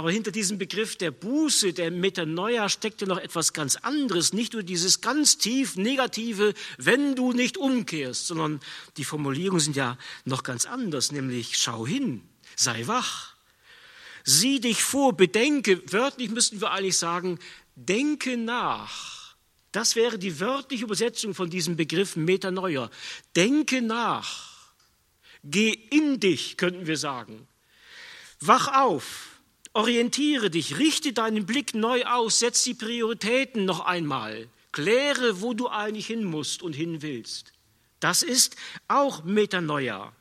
Aber 0.00 0.10
hinter 0.10 0.30
diesem 0.30 0.56
Begriff 0.56 0.96
der 0.96 1.10
Buße, 1.10 1.74
der 1.74 1.90
Metanoia, 1.90 2.70
steckt 2.70 3.02
ja 3.02 3.06
noch 3.06 3.18
etwas 3.18 3.52
ganz 3.52 3.76
anderes. 3.76 4.32
Nicht 4.32 4.54
nur 4.54 4.62
dieses 4.62 5.02
ganz 5.02 5.36
tief 5.36 5.76
negative, 5.76 6.54
wenn 6.78 7.14
du 7.14 7.34
nicht 7.34 7.58
umkehrst, 7.58 8.26
sondern 8.26 8.60
die 8.96 9.04
Formulierungen 9.04 9.60
sind 9.60 9.76
ja 9.76 9.98
noch 10.24 10.42
ganz 10.42 10.64
anders, 10.64 11.12
nämlich 11.12 11.58
schau 11.58 11.86
hin, 11.86 12.22
sei 12.56 12.86
wach. 12.86 13.34
Sieh 14.24 14.58
dich 14.58 14.82
vor, 14.82 15.14
bedenke, 15.18 15.82
wörtlich 15.92 16.30
müssten 16.30 16.62
wir 16.62 16.70
eigentlich 16.70 16.96
sagen, 16.96 17.38
denke 17.76 18.38
nach. 18.38 19.34
Das 19.70 19.96
wäre 19.96 20.18
die 20.18 20.40
wörtliche 20.40 20.84
Übersetzung 20.84 21.34
von 21.34 21.50
diesem 21.50 21.76
Begriff 21.76 22.16
Metanoia. 22.16 22.90
Denke 23.36 23.82
nach. 23.82 24.70
Geh 25.44 25.72
in 25.72 26.20
dich, 26.20 26.56
könnten 26.56 26.86
wir 26.86 26.96
sagen. 26.96 27.46
Wach 28.40 28.72
auf. 28.80 29.29
Orientiere 29.72 30.50
dich, 30.50 30.78
richte 30.78 31.12
deinen 31.12 31.46
Blick 31.46 31.74
neu 31.74 32.04
aus, 32.04 32.40
setz 32.40 32.64
die 32.64 32.74
Prioritäten 32.74 33.64
noch 33.64 33.80
einmal, 33.80 34.48
kläre, 34.72 35.42
wo 35.42 35.54
du 35.54 35.68
eigentlich 35.68 36.08
hin 36.08 36.24
musst 36.24 36.62
und 36.62 36.72
hin 36.72 37.02
willst. 37.02 37.52
Das 38.00 38.22
ist 38.22 38.56
auch 38.88 39.22
Metanoia. 39.22 40.12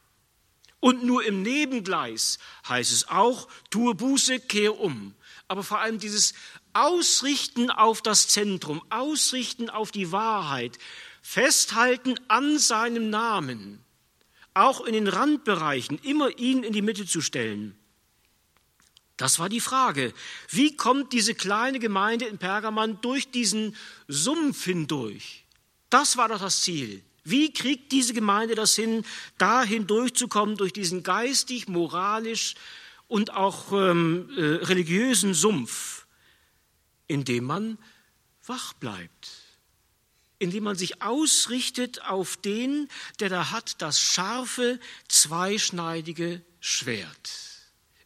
Und 0.81 1.03
nur 1.03 1.25
im 1.25 1.41
Nebengleis 1.41 2.37
heißt 2.67 2.91
es 2.91 3.07
auch, 3.09 3.47
tue 3.71 3.95
Buße, 3.95 4.39
kehr 4.39 4.79
um. 4.79 5.15
Aber 5.47 5.63
vor 5.63 5.79
allem 5.79 5.97
dieses 5.97 6.33
Ausrichten 6.73 7.71
auf 7.71 8.01
das 8.03 8.27
Zentrum, 8.27 8.83
Ausrichten 8.89 9.69
auf 9.69 9.91
die 9.91 10.11
Wahrheit, 10.11 10.77
Festhalten 11.23 12.19
an 12.27 12.59
seinem 12.59 13.09
Namen, 13.09 13.83
auch 14.53 14.81
in 14.81 14.93
den 14.93 15.07
Randbereichen, 15.07 15.99
immer 16.03 16.37
ihn 16.37 16.63
in 16.63 16.73
die 16.73 16.81
Mitte 16.83 17.05
zu 17.05 17.21
stellen. 17.21 17.78
Das 19.19 19.37
war 19.37 19.49
die 19.49 19.59
Frage. 19.59 20.13
Wie 20.47 20.77
kommt 20.77 21.11
diese 21.11 21.35
kleine 21.35 21.79
Gemeinde 21.79 22.23
in 22.23 22.37
Pergamon 22.37 23.01
durch 23.01 23.29
diesen 23.29 23.75
Sumpf 24.07 24.63
hindurch? 24.63 25.43
Das 25.89 26.15
war 26.15 26.29
doch 26.29 26.39
das 26.39 26.61
Ziel. 26.61 27.03
Wie 27.25 27.51
kriegt 27.51 27.91
diese 27.91 28.13
Gemeinde 28.13 28.55
das 28.55 28.75
hin, 28.75 29.03
da 29.37 29.61
hindurchzukommen 29.63 30.55
durch 30.55 30.71
diesen 30.71 31.03
geistig, 31.03 31.67
moralisch 31.67 32.55
und 33.09 33.33
auch 33.33 33.73
ähm, 33.73 34.29
äh, 34.37 34.63
religiösen 34.63 35.33
Sumpf, 35.33 36.05
indem 37.07 37.43
man 37.43 37.77
wach 38.45 38.71
bleibt, 38.71 39.31
indem 40.37 40.63
man 40.63 40.77
sich 40.77 41.01
ausrichtet 41.01 42.03
auf 42.03 42.37
den, 42.37 42.87
der 43.19 43.27
da 43.27 43.51
hat 43.51 43.81
das 43.81 43.99
scharfe, 43.99 44.79
zweischneidige 45.09 46.41
Schwert 46.61 47.48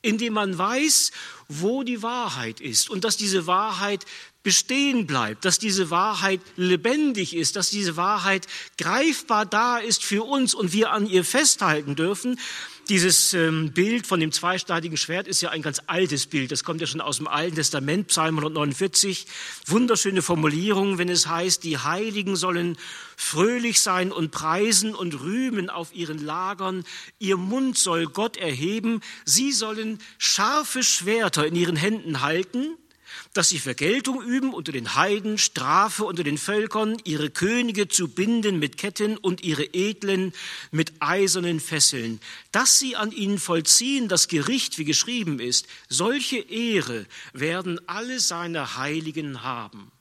indem 0.04 0.34
man 0.34 0.56
weiß, 0.56 1.12
wo 1.48 1.82
die 1.82 2.04
Wahrheit 2.04 2.62
ist 2.62 2.90
und 2.90 3.04
dass 3.04 3.18
diese 3.18 3.48
Wahrheit 3.48 4.06
bestehen 4.44 5.08
bleibt, 5.08 5.46
dass 5.46 5.58
diese 5.58 5.90
Wahrheit 5.90 6.42
lebendig 6.58 7.36
ist, 7.36 7.56
dass 7.56 7.70
diese 7.70 7.98
Wahrheit 7.98 8.46
greifbar 8.78 9.46
da 9.46 9.78
ist 9.78 10.04
für 10.04 10.24
uns 10.24 10.54
und 10.54 10.74
wir 10.74 10.92
an 10.92 11.08
ihr 11.08 11.24
festhalten 11.24 11.96
dürfen. 11.96 12.38
Dieses 12.90 13.34
ähm, 13.34 13.72
Bild 13.72 14.06
von 14.06 14.20
dem 14.20 14.34
zweischneidigen 14.34 14.98
Schwert 14.98 15.26
ist 15.26 15.40
ja 15.40 15.52
ein 15.52 15.62
ganz 15.62 15.82
altes 15.88 16.28
Bild. 16.28 16.52
Das 16.52 16.66
kommt 16.66 16.82
ja 16.82 16.88
schon 16.88 17.00
aus 17.00 17.16
dem 17.16 17.30
Alten 17.30 17.56
Testament, 17.56 18.08
Psalm 18.08 18.38
149. 18.38 19.26
Wunderschöne 19.68 20.22
Formulierung, 20.22 20.98
wenn 20.98 21.08
es 21.08 21.28
heißt, 21.28 21.64
die 21.64 21.78
Heiligen 21.78 22.36
sollen 22.36 22.76
fröhlich 23.16 23.80
sein 23.80 24.12
und 24.12 24.32
preisen 24.32 24.96
und 24.96 25.22
rühmen 25.22 25.70
auf 25.70 25.96
ihren 25.96 26.18
Lagern. 26.24 26.84
Ihr 27.20 27.38
Mund 27.38 27.78
soll 27.78 28.08
Gott 28.08 28.36
erheben. 28.36 29.00
Sie 29.24 29.54
sollen 29.54 30.00
scharfe 30.18 30.84
Schwerter 30.84 31.48
in 31.48 31.56
ihren 31.56 31.78
Händen 31.78 32.20
halten 32.20 32.76
dass 33.34 33.50
sie 33.50 33.60
Vergeltung 33.60 34.22
üben 34.22 34.54
unter 34.54 34.72
den 34.72 34.96
Heiden, 34.96 35.38
Strafe 35.38 36.06
unter 36.06 36.24
den 36.24 36.38
Völkern, 36.38 36.98
ihre 37.04 37.30
Könige 37.30 37.88
zu 37.88 38.08
binden 38.08 38.60
mit 38.60 38.78
Ketten 38.78 39.18
und 39.18 39.44
ihre 39.44 39.64
Edlen 39.74 40.34
mit 40.72 40.94
eisernen 41.00 41.60
Fesseln, 41.60 42.20
dass 42.52 42.80
sie 42.80 42.96
an 42.96 43.12
ihnen 43.12 43.40
vollziehen 43.40 44.08
das 44.08 44.28
Gericht, 44.28 44.78
wie 44.78 44.86
geschrieben 44.86 45.40
ist. 45.40 45.68
Solche 45.90 46.38
Ehre 46.38 47.06
werden 47.34 47.80
alle 47.88 48.20
seine 48.20 48.78
Heiligen 48.78 49.44
haben. 49.44 49.92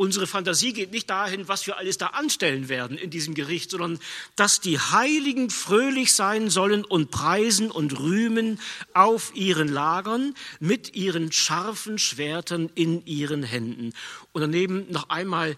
Unsere 0.00 0.28
Fantasie 0.28 0.72
geht 0.72 0.92
nicht 0.92 1.10
dahin, 1.10 1.48
was 1.48 1.66
wir 1.66 1.76
alles 1.76 1.98
da 1.98 2.06
anstellen 2.06 2.68
werden 2.68 2.96
in 2.96 3.10
diesem 3.10 3.34
Gericht, 3.34 3.72
sondern 3.72 3.98
dass 4.36 4.60
die 4.60 4.78
Heiligen 4.78 5.50
fröhlich 5.50 6.12
sein 6.12 6.50
sollen 6.50 6.84
und 6.84 7.10
preisen 7.10 7.68
und 7.68 7.98
rühmen 7.98 8.60
auf 8.94 9.32
ihren 9.34 9.66
Lagern 9.66 10.36
mit 10.60 10.94
ihren 10.94 11.32
scharfen 11.32 11.98
Schwertern 11.98 12.70
in 12.76 13.04
ihren 13.06 13.42
Händen. 13.42 13.92
Und 14.30 14.42
daneben 14.42 14.86
noch 14.88 15.10
einmal 15.10 15.56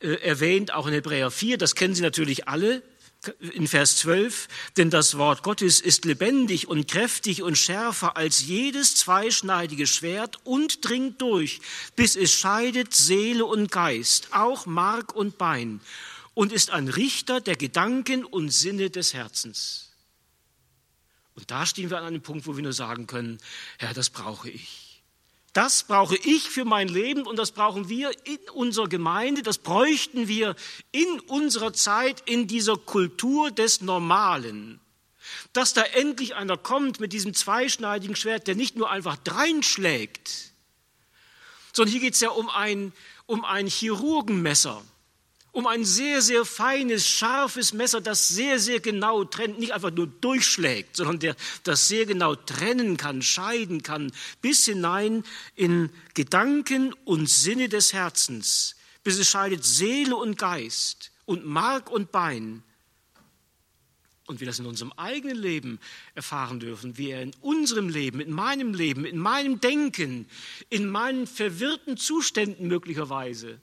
äh, 0.00 0.14
erwähnt, 0.14 0.74
auch 0.74 0.88
in 0.88 0.92
Hebräer 0.92 1.30
4, 1.30 1.56
das 1.56 1.76
kennen 1.76 1.94
Sie 1.94 2.02
natürlich 2.02 2.48
alle, 2.48 2.82
in 3.38 3.66
Vers 3.66 3.98
12, 3.98 4.48
denn 4.76 4.88
das 4.88 5.18
Wort 5.18 5.42
Gottes 5.42 5.80
ist 5.80 6.04
lebendig 6.04 6.68
und 6.68 6.88
kräftig 6.88 7.42
und 7.42 7.56
schärfer 7.56 8.16
als 8.16 8.46
jedes 8.46 8.94
zweischneidige 8.96 9.86
Schwert 9.86 10.38
und 10.44 10.86
dringt 10.86 11.20
durch, 11.20 11.60
bis 11.96 12.16
es 12.16 12.32
scheidet 12.32 12.94
Seele 12.94 13.44
und 13.44 13.70
Geist, 13.70 14.28
auch 14.32 14.66
Mark 14.66 15.14
und 15.14 15.36
Bein, 15.36 15.80
und 16.34 16.52
ist 16.52 16.70
ein 16.70 16.88
Richter 16.88 17.40
der 17.40 17.56
Gedanken 17.56 18.24
und 18.24 18.50
Sinne 18.50 18.88
des 18.88 19.12
Herzens. 19.12 19.90
Und 21.34 21.50
da 21.50 21.66
stehen 21.66 21.90
wir 21.90 21.98
an 21.98 22.04
einem 22.04 22.22
Punkt, 22.22 22.46
wo 22.46 22.56
wir 22.56 22.62
nur 22.62 22.72
sagen 22.72 23.06
können, 23.06 23.38
Herr, 23.78 23.94
das 23.94 24.10
brauche 24.10 24.48
ich. 24.48 24.89
Das 25.52 25.82
brauche 25.82 26.16
ich 26.16 26.48
für 26.48 26.64
mein 26.64 26.88
Leben 26.88 27.22
und 27.26 27.36
das 27.36 27.50
brauchen 27.50 27.88
wir 27.88 28.12
in 28.24 28.38
unserer 28.52 28.88
Gemeinde, 28.88 29.42
das 29.42 29.58
bräuchten 29.58 30.28
wir 30.28 30.54
in 30.92 31.20
unserer 31.20 31.72
Zeit, 31.72 32.22
in 32.26 32.46
dieser 32.46 32.76
Kultur 32.76 33.50
des 33.50 33.80
Normalen. 33.80 34.80
Dass 35.52 35.74
da 35.74 35.82
endlich 35.82 36.36
einer 36.36 36.56
kommt 36.56 37.00
mit 37.00 37.12
diesem 37.12 37.34
zweischneidigen 37.34 38.14
Schwert, 38.14 38.46
der 38.46 38.54
nicht 38.54 38.76
nur 38.76 38.90
einfach 38.90 39.16
dreinschlägt, 39.16 40.52
sondern 41.72 41.92
hier 41.92 42.00
geht 42.00 42.14
es 42.14 42.20
ja 42.20 42.30
um 42.30 42.48
ein, 42.48 42.92
um 43.26 43.44
ein 43.44 43.66
Chirurgenmesser 43.66 44.82
um 45.52 45.66
ein 45.66 45.84
sehr, 45.84 46.22
sehr 46.22 46.44
feines, 46.44 47.06
scharfes 47.06 47.72
Messer, 47.72 48.00
das 48.00 48.28
sehr, 48.28 48.58
sehr 48.58 48.80
genau 48.80 49.24
trennt, 49.24 49.58
nicht 49.58 49.72
einfach 49.72 49.90
nur 49.90 50.06
durchschlägt, 50.06 50.96
sondern 50.96 51.18
der, 51.18 51.36
das 51.64 51.88
sehr 51.88 52.06
genau 52.06 52.36
trennen 52.36 52.96
kann, 52.96 53.22
scheiden 53.22 53.82
kann, 53.82 54.12
bis 54.40 54.64
hinein 54.64 55.24
in 55.56 55.90
Gedanken 56.14 56.92
und 57.04 57.28
Sinne 57.28 57.68
des 57.68 57.92
Herzens, 57.92 58.76
bis 59.02 59.18
es 59.18 59.28
scheidet 59.28 59.64
Seele 59.64 60.16
und 60.16 60.38
Geist 60.38 61.10
und 61.24 61.44
Mark 61.44 61.90
und 61.90 62.12
Bein. 62.12 62.62
Und 64.26 64.38
wir 64.38 64.46
das 64.46 64.60
in 64.60 64.66
unserem 64.66 64.92
eigenen 64.92 65.36
Leben 65.36 65.80
erfahren 66.14 66.60
dürfen, 66.60 66.96
wie 66.96 67.10
er 67.10 67.22
in 67.22 67.32
unserem 67.40 67.88
Leben, 67.88 68.20
in 68.20 68.30
meinem 68.30 68.74
Leben, 68.74 69.04
in 69.04 69.18
meinem 69.18 69.60
Denken, 69.60 70.28
in 70.68 70.88
meinen 70.88 71.26
verwirrten 71.26 71.96
Zuständen 71.96 72.68
möglicherweise, 72.68 73.60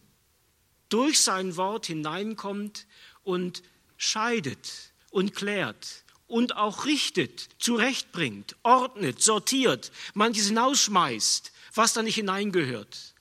durch 0.89 1.21
sein 1.21 1.55
Wort 1.55 1.85
hineinkommt 1.87 2.85
und 3.23 3.63
scheidet 3.97 4.93
und 5.09 5.35
klärt 5.35 6.03
und 6.27 6.55
auch 6.55 6.85
richtet, 6.85 7.49
zurechtbringt, 7.59 8.55
ordnet, 8.63 9.21
sortiert, 9.21 9.91
manches 10.13 10.47
hinausschmeißt, 10.47 11.51
was 11.73 11.93
da 11.93 12.03
nicht 12.03 12.15
hineingehört. 12.15 13.15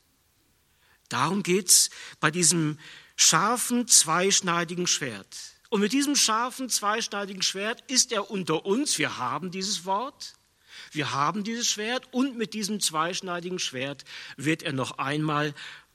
Darum 1.08 1.42
geht 1.42 1.68
es 1.68 1.90
bei 2.18 2.30
diesem 2.30 2.78
scharfen, 3.14 3.86
zweischneidigen 3.86 4.86
Schwert. 4.86 5.36
Und 5.68 5.80
mit 5.80 5.92
diesem 5.92 6.16
scharfen, 6.16 6.68
zweischneidigen 6.68 7.42
Schwert 7.42 7.82
ist 7.88 8.12
er 8.12 8.30
unter 8.30 8.66
uns. 8.66 8.98
Wir 8.98 9.18
haben 9.18 9.50
dieses 9.50 9.84
Wort, 9.84 10.34
wir 10.90 11.12
haben 11.12 11.44
dieses 11.44 11.68
Schwert 11.68 12.12
und 12.12 12.36
mit 12.36 12.54
diesem 12.54 12.80
zweischneidigen 12.80 13.58
Schwert 13.58 14.04
wird 14.36 14.62
er 14.62 14.72
noch 14.72 14.98
einmal 14.98 15.54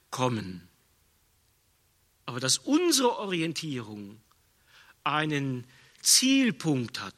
kommen 0.10 0.71
aber 2.32 2.40
dass 2.40 2.60
unsere 2.60 3.18
Orientierung 3.18 4.18
einen 5.04 5.66
Zielpunkt 6.02 7.02
hat, 7.02 7.14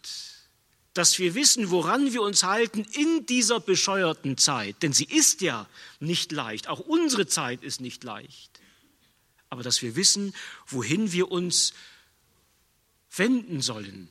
dass 0.95 1.19
wir 1.19 1.35
wissen, 1.35 1.69
woran 1.69 2.13
wir 2.13 2.23
uns 2.23 2.41
halten 2.41 2.83
in 2.93 3.27
dieser 3.27 3.59
bescheuerten 3.59 4.39
Zeit, 4.39 4.81
denn 4.81 4.91
sie 4.91 5.03
ist 5.05 5.41
ja 5.41 5.67
nicht 5.99 6.31
leicht, 6.31 6.67
auch 6.67 6.79
unsere 6.79 7.27
Zeit 7.27 7.61
ist 7.61 7.79
nicht 7.79 8.03
leicht, 8.03 8.59
aber 9.51 9.61
dass 9.61 9.83
wir 9.83 9.95
wissen, 9.95 10.33
wohin 10.65 11.11
wir 11.11 11.31
uns 11.31 11.75
wenden 13.15 13.61
sollen. 13.61 14.09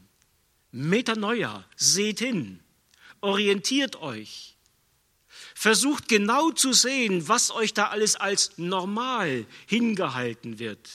Metanoia, 0.70 1.64
seht 1.74 2.20
hin, 2.20 2.60
orientiert 3.20 3.96
euch, 3.96 4.51
Versucht 5.62 6.08
genau 6.08 6.50
zu 6.50 6.72
sehen, 6.72 7.28
was 7.28 7.52
euch 7.52 7.72
da 7.72 7.90
alles 7.90 8.16
als 8.16 8.50
normal 8.56 9.46
hingehalten 9.68 10.58
wird. 10.58 10.90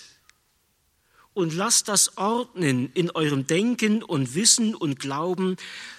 Und 1.33 1.53
lasst 1.53 1.87
das 1.87 2.17
ordnen 2.17 2.91
in 2.93 3.09
eurem 3.11 3.47
Denken 3.47 4.03
und 4.03 4.35
Wissen 4.35 4.75
und 4.75 4.99
Glauben. 4.99 5.55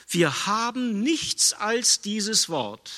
Wir 0.06 0.44
haben 0.44 1.00
nichts 1.00 1.54
als 1.54 2.02
dieses 2.02 2.50
Wort. 2.50 2.92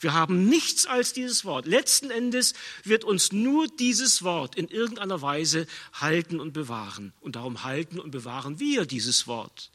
Wir 0.00 0.14
haben 0.14 0.48
nichts 0.48 0.84
als 0.84 1.12
dieses 1.12 1.44
Wort. 1.44 1.68
Letzten 1.68 2.10
Endes 2.10 2.54
wird 2.82 3.04
uns 3.04 3.30
nur 3.30 3.68
dieses 3.68 4.24
Wort 4.24 4.56
in 4.56 4.66
irgendeiner 4.66 5.22
Weise 5.22 5.68
halten 5.92 6.40
und 6.40 6.52
bewahren. 6.54 7.12
Und 7.20 7.36
darum 7.36 7.62
halten 7.62 8.00
und 8.00 8.10
bewahren 8.10 8.58
wir 8.58 8.84
dieses 8.84 9.28
Wort. 9.28 9.70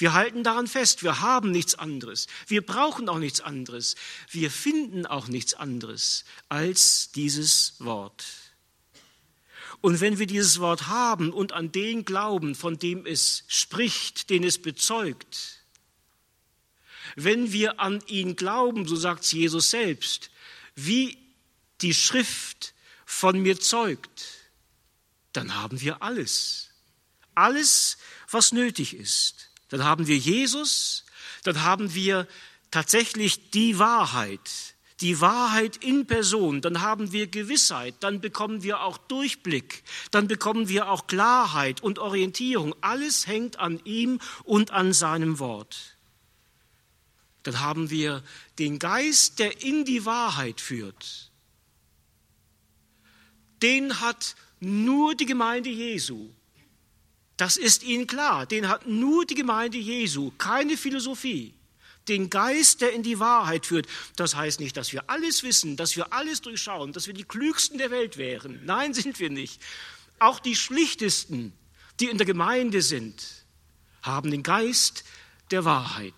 Wir 0.00 0.14
halten 0.14 0.42
daran 0.42 0.66
fest, 0.66 1.02
wir 1.02 1.20
haben 1.20 1.50
nichts 1.50 1.74
anderes. 1.74 2.26
Wir 2.46 2.64
brauchen 2.64 3.10
auch 3.10 3.18
nichts 3.18 3.42
anderes. 3.42 3.96
Wir 4.30 4.50
finden 4.50 5.04
auch 5.04 5.28
nichts 5.28 5.52
anderes 5.52 6.24
als 6.48 7.12
dieses 7.12 7.74
Wort. 7.80 8.24
Und 9.82 10.00
wenn 10.00 10.18
wir 10.18 10.26
dieses 10.26 10.58
Wort 10.58 10.86
haben 10.86 11.34
und 11.34 11.52
an 11.52 11.70
den 11.70 12.06
glauben, 12.06 12.54
von 12.54 12.78
dem 12.78 13.04
es 13.04 13.44
spricht, 13.46 14.30
den 14.30 14.42
es 14.42 14.56
bezeugt, 14.56 15.58
wenn 17.14 17.52
wir 17.52 17.78
an 17.78 18.02
ihn 18.06 18.36
glauben, 18.36 18.88
so 18.88 18.96
sagt 18.96 19.30
Jesus 19.30 19.68
selbst, 19.68 20.30
wie 20.76 21.18
die 21.82 21.92
Schrift 21.92 22.72
von 23.04 23.38
mir 23.38 23.60
zeugt, 23.60 24.24
dann 25.34 25.56
haben 25.56 25.82
wir 25.82 26.02
alles. 26.02 26.70
Alles, 27.34 27.98
was 28.30 28.52
nötig 28.52 28.94
ist 28.94 29.49
dann 29.70 29.84
haben 29.84 30.06
wir 30.06 30.18
Jesus, 30.18 31.04
dann 31.44 31.62
haben 31.62 31.94
wir 31.94 32.28
tatsächlich 32.70 33.50
die 33.50 33.78
Wahrheit, 33.78 34.74
die 35.00 35.20
Wahrheit 35.20 35.76
in 35.78 36.06
Person, 36.06 36.60
dann 36.60 36.82
haben 36.82 37.12
wir 37.12 37.26
Gewissheit, 37.26 37.94
dann 38.00 38.20
bekommen 38.20 38.62
wir 38.62 38.82
auch 38.82 38.98
Durchblick, 38.98 39.82
dann 40.10 40.28
bekommen 40.28 40.68
wir 40.68 40.90
auch 40.90 41.06
Klarheit 41.06 41.82
und 41.82 41.98
Orientierung. 41.98 42.74
Alles 42.82 43.26
hängt 43.26 43.58
an 43.58 43.80
ihm 43.84 44.20
und 44.44 44.72
an 44.72 44.92
seinem 44.92 45.38
Wort. 45.38 45.96
Dann 47.44 47.60
haben 47.60 47.88
wir 47.88 48.22
den 48.58 48.78
Geist, 48.78 49.38
der 49.38 49.62
in 49.62 49.86
die 49.86 50.04
Wahrheit 50.04 50.60
führt. 50.60 51.30
Den 53.62 54.00
hat 54.00 54.36
nur 54.58 55.14
die 55.14 55.26
Gemeinde 55.26 55.70
Jesu. 55.70 56.30
Das 57.40 57.56
ist 57.56 57.84
ihnen 57.84 58.06
klar. 58.06 58.44
Den 58.44 58.68
hat 58.68 58.86
nur 58.86 59.24
die 59.24 59.34
Gemeinde 59.34 59.78
Jesu, 59.78 60.30
keine 60.36 60.76
Philosophie. 60.76 61.54
Den 62.06 62.28
Geist, 62.28 62.82
der 62.82 62.92
in 62.92 63.02
die 63.02 63.18
Wahrheit 63.18 63.64
führt. 63.64 63.86
Das 64.16 64.34
heißt 64.34 64.60
nicht, 64.60 64.76
dass 64.76 64.92
wir 64.92 65.08
alles 65.08 65.42
wissen, 65.42 65.78
dass 65.78 65.96
wir 65.96 66.12
alles 66.12 66.42
durchschauen, 66.42 66.92
dass 66.92 67.06
wir 67.06 67.14
die 67.14 67.24
Klügsten 67.24 67.78
der 67.78 67.90
Welt 67.90 68.18
wären. 68.18 68.60
Nein, 68.66 68.92
sind 68.92 69.18
wir 69.20 69.30
nicht. 69.30 69.58
Auch 70.18 70.38
die 70.38 70.54
Schlichtesten, 70.54 71.54
die 71.98 72.10
in 72.10 72.18
der 72.18 72.26
Gemeinde 72.26 72.82
sind, 72.82 73.24
haben 74.02 74.30
den 74.30 74.42
Geist 74.42 75.04
der 75.50 75.64
Wahrheit 75.64 76.12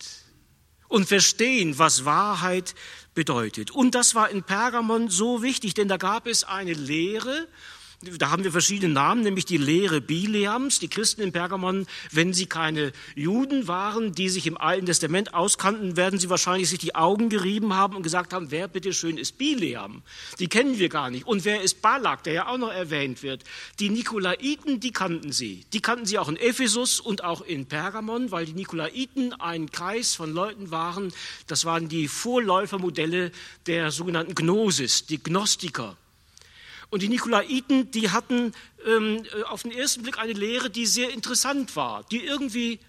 und 0.88 1.06
verstehen, 1.06 1.78
was 1.78 2.04
Wahrheit 2.04 2.74
bedeutet. 3.14 3.70
Und 3.70 3.94
das 3.94 4.16
war 4.16 4.28
in 4.28 4.42
Pergamon 4.42 5.08
so 5.08 5.40
wichtig, 5.40 5.74
denn 5.74 5.87
da 5.87 5.98
gab 5.98 6.26
es 6.26 6.42
eine 6.42 6.72
Lehre, 6.72 7.46
Da 8.19 8.31
haben 8.31 8.43
wir 8.43 8.51
verschiedene 8.51 8.93
Namen, 8.93 9.23
nämlich 9.23 9.45
die 9.45 9.57
Lehre 9.57 10.01
Bileams. 10.01 10.81
Die 10.81 10.88
Christen 10.88 11.23
in 11.23 11.31
Pergamon, 11.31 11.87
wenn 12.11 12.33
sie 12.33 12.47
keine 12.47 12.93
Juden 13.15 13.69
waren, 13.69 14.12
die 14.12 14.29
sich 14.29 14.49
im 14.49 14.57
Alten 14.57 14.87
Testament 14.87 15.35
auskannten, 15.35 15.97
werden 15.97 16.19
sie 16.19 16.29
wahrscheinlich 16.29 16.69
sich 16.69 16.81
die 16.81 16.97
Augen 16.97 17.29
gerieben 17.29 17.75
haben 17.75 17.95
und 17.95 18.03
gesagt 18.03 18.33
haben, 18.33 18.51
wer 18.51 18.67
bitteschön 18.67 19.19
ist 19.19 19.38
Bileam? 19.38 20.03
Die 20.41 20.49
kennen 20.49 20.81
wir 20.81 20.88
gar 20.88 21.11
nicht. 21.11 21.29
Und 21.29 21.45
wer 21.45 21.62
ist 21.62 21.81
Balak, 21.81 22.25
der 22.25 22.33
ja 22.33 22.47
auch 22.49 22.59
noch 22.59 22.73
erwähnt 22.73 23.23
wird? 23.23 23.45
Die 23.79 23.88
Nikolaiten, 23.88 24.81
die 24.81 24.93
kannten 24.93 25.31
sie. 25.31 25.65
Die 25.73 25.81
kannten 25.81 26.07
sie 26.07 26.19
auch 26.19 26.29
in 26.29 26.37
Ephesus 26.37 26.99
und 26.99 27.23
auch 27.23 27.43
in 27.43 27.67
Pergamon, 27.67 28.33
weil 28.33 28.47
die 28.47 28.55
Nikolaiten 28.55 29.33
ein 29.35 29.71
Kreis 29.71 30.17
von 30.17 30.33
Leuten 30.33 30.73
waren, 30.73 31.12
das 31.47 31.65
waren 31.65 31.88
die 31.88 32.09
Vorläufermodelle 32.09 33.31
der 33.67 33.93
sogenannten 33.93 34.35
Gnosis, 34.35 35.07
die 35.07 35.23
Gnostiker. 35.23 35.97
Und 36.92 37.00
die 37.00 37.09
Nikolaiten, 37.09 37.90
die 37.90 38.11
hatten 38.11 38.52
ähm, 38.85 39.24
äh, 39.35 39.44
auf 39.44 39.62
den 39.62 39.72
ersten 39.72 40.02
Blick 40.02 40.18
eine 40.18 40.35
Lehre, 40.35 40.68
die 40.68 40.85
sehr 40.85 41.09
interessant 41.09 41.74
war, 41.74 42.05
die 42.05 42.22
irgendwie 42.22 42.81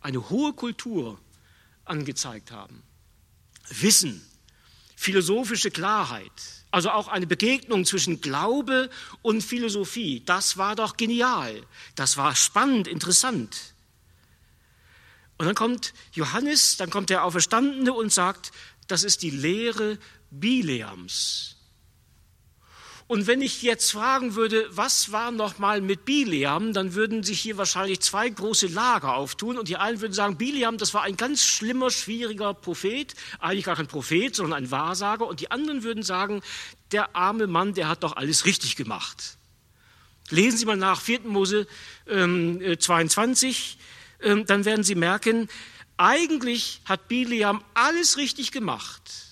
eine 0.00 0.30
hohe 0.30 0.54
Kultur 0.54 1.20
angezeigt 1.84 2.50
haben. 2.50 2.82
Wissen, 3.68 4.26
philosophische 4.96 5.70
Klarheit, 5.70 6.32
also 6.70 6.88
auch 6.88 7.08
eine 7.08 7.26
Begegnung 7.26 7.84
zwischen 7.84 8.22
Glaube 8.22 8.88
und 9.20 9.42
Philosophie. 9.42 10.22
Das 10.24 10.56
war 10.56 10.74
doch 10.74 10.96
genial. 10.96 11.66
Das 11.96 12.16
war 12.16 12.34
spannend, 12.34 12.88
interessant. 12.88 13.74
Und 15.36 15.44
dann 15.44 15.54
kommt 15.54 15.92
Johannes, 16.12 16.78
dann 16.78 16.88
kommt 16.88 17.10
der 17.10 17.24
Auferstandene 17.24 17.92
und 17.92 18.10
sagt, 18.10 18.52
das 18.86 19.04
ist 19.04 19.20
die 19.20 19.28
Lehre 19.28 19.98
Bileams. 20.30 21.57
Und 23.08 23.26
wenn 23.26 23.40
ich 23.40 23.62
jetzt 23.62 23.90
fragen 23.92 24.34
würde, 24.34 24.68
was 24.70 25.12
war 25.12 25.30
nochmal 25.30 25.80
mit 25.80 26.04
Bileam, 26.04 26.74
dann 26.74 26.94
würden 26.94 27.22
sich 27.22 27.40
hier 27.40 27.56
wahrscheinlich 27.56 28.00
zwei 28.00 28.28
große 28.28 28.66
Lager 28.66 29.14
auftun 29.14 29.56
und 29.56 29.68
die 29.68 29.78
einen 29.78 30.02
würden 30.02 30.12
sagen, 30.12 30.36
Bileam, 30.36 30.76
das 30.76 30.92
war 30.92 31.04
ein 31.04 31.16
ganz 31.16 31.42
schlimmer, 31.42 31.90
schwieriger 31.90 32.52
Prophet, 32.52 33.14
eigentlich 33.38 33.64
gar 33.64 33.76
kein 33.76 33.86
Prophet, 33.86 34.36
sondern 34.36 34.62
ein 34.62 34.70
Wahrsager 34.70 35.26
und 35.26 35.40
die 35.40 35.50
anderen 35.50 35.84
würden 35.84 36.02
sagen, 36.02 36.42
der 36.92 37.16
arme 37.16 37.46
Mann, 37.46 37.72
der 37.72 37.88
hat 37.88 38.02
doch 38.02 38.14
alles 38.14 38.44
richtig 38.44 38.76
gemacht. 38.76 39.38
Lesen 40.28 40.58
Sie 40.58 40.66
mal 40.66 40.76
nach 40.76 41.00
4. 41.00 41.20
Mose 41.20 41.66
ähm, 42.06 42.60
22, 42.78 43.78
äh, 44.20 44.28
ähm, 44.28 44.44
dann 44.44 44.66
werden 44.66 44.84
Sie 44.84 44.94
merken, 44.94 45.48
eigentlich 45.96 46.82
hat 46.84 47.08
Bileam 47.08 47.64
alles 47.72 48.18
richtig 48.18 48.52
gemacht. 48.52 49.27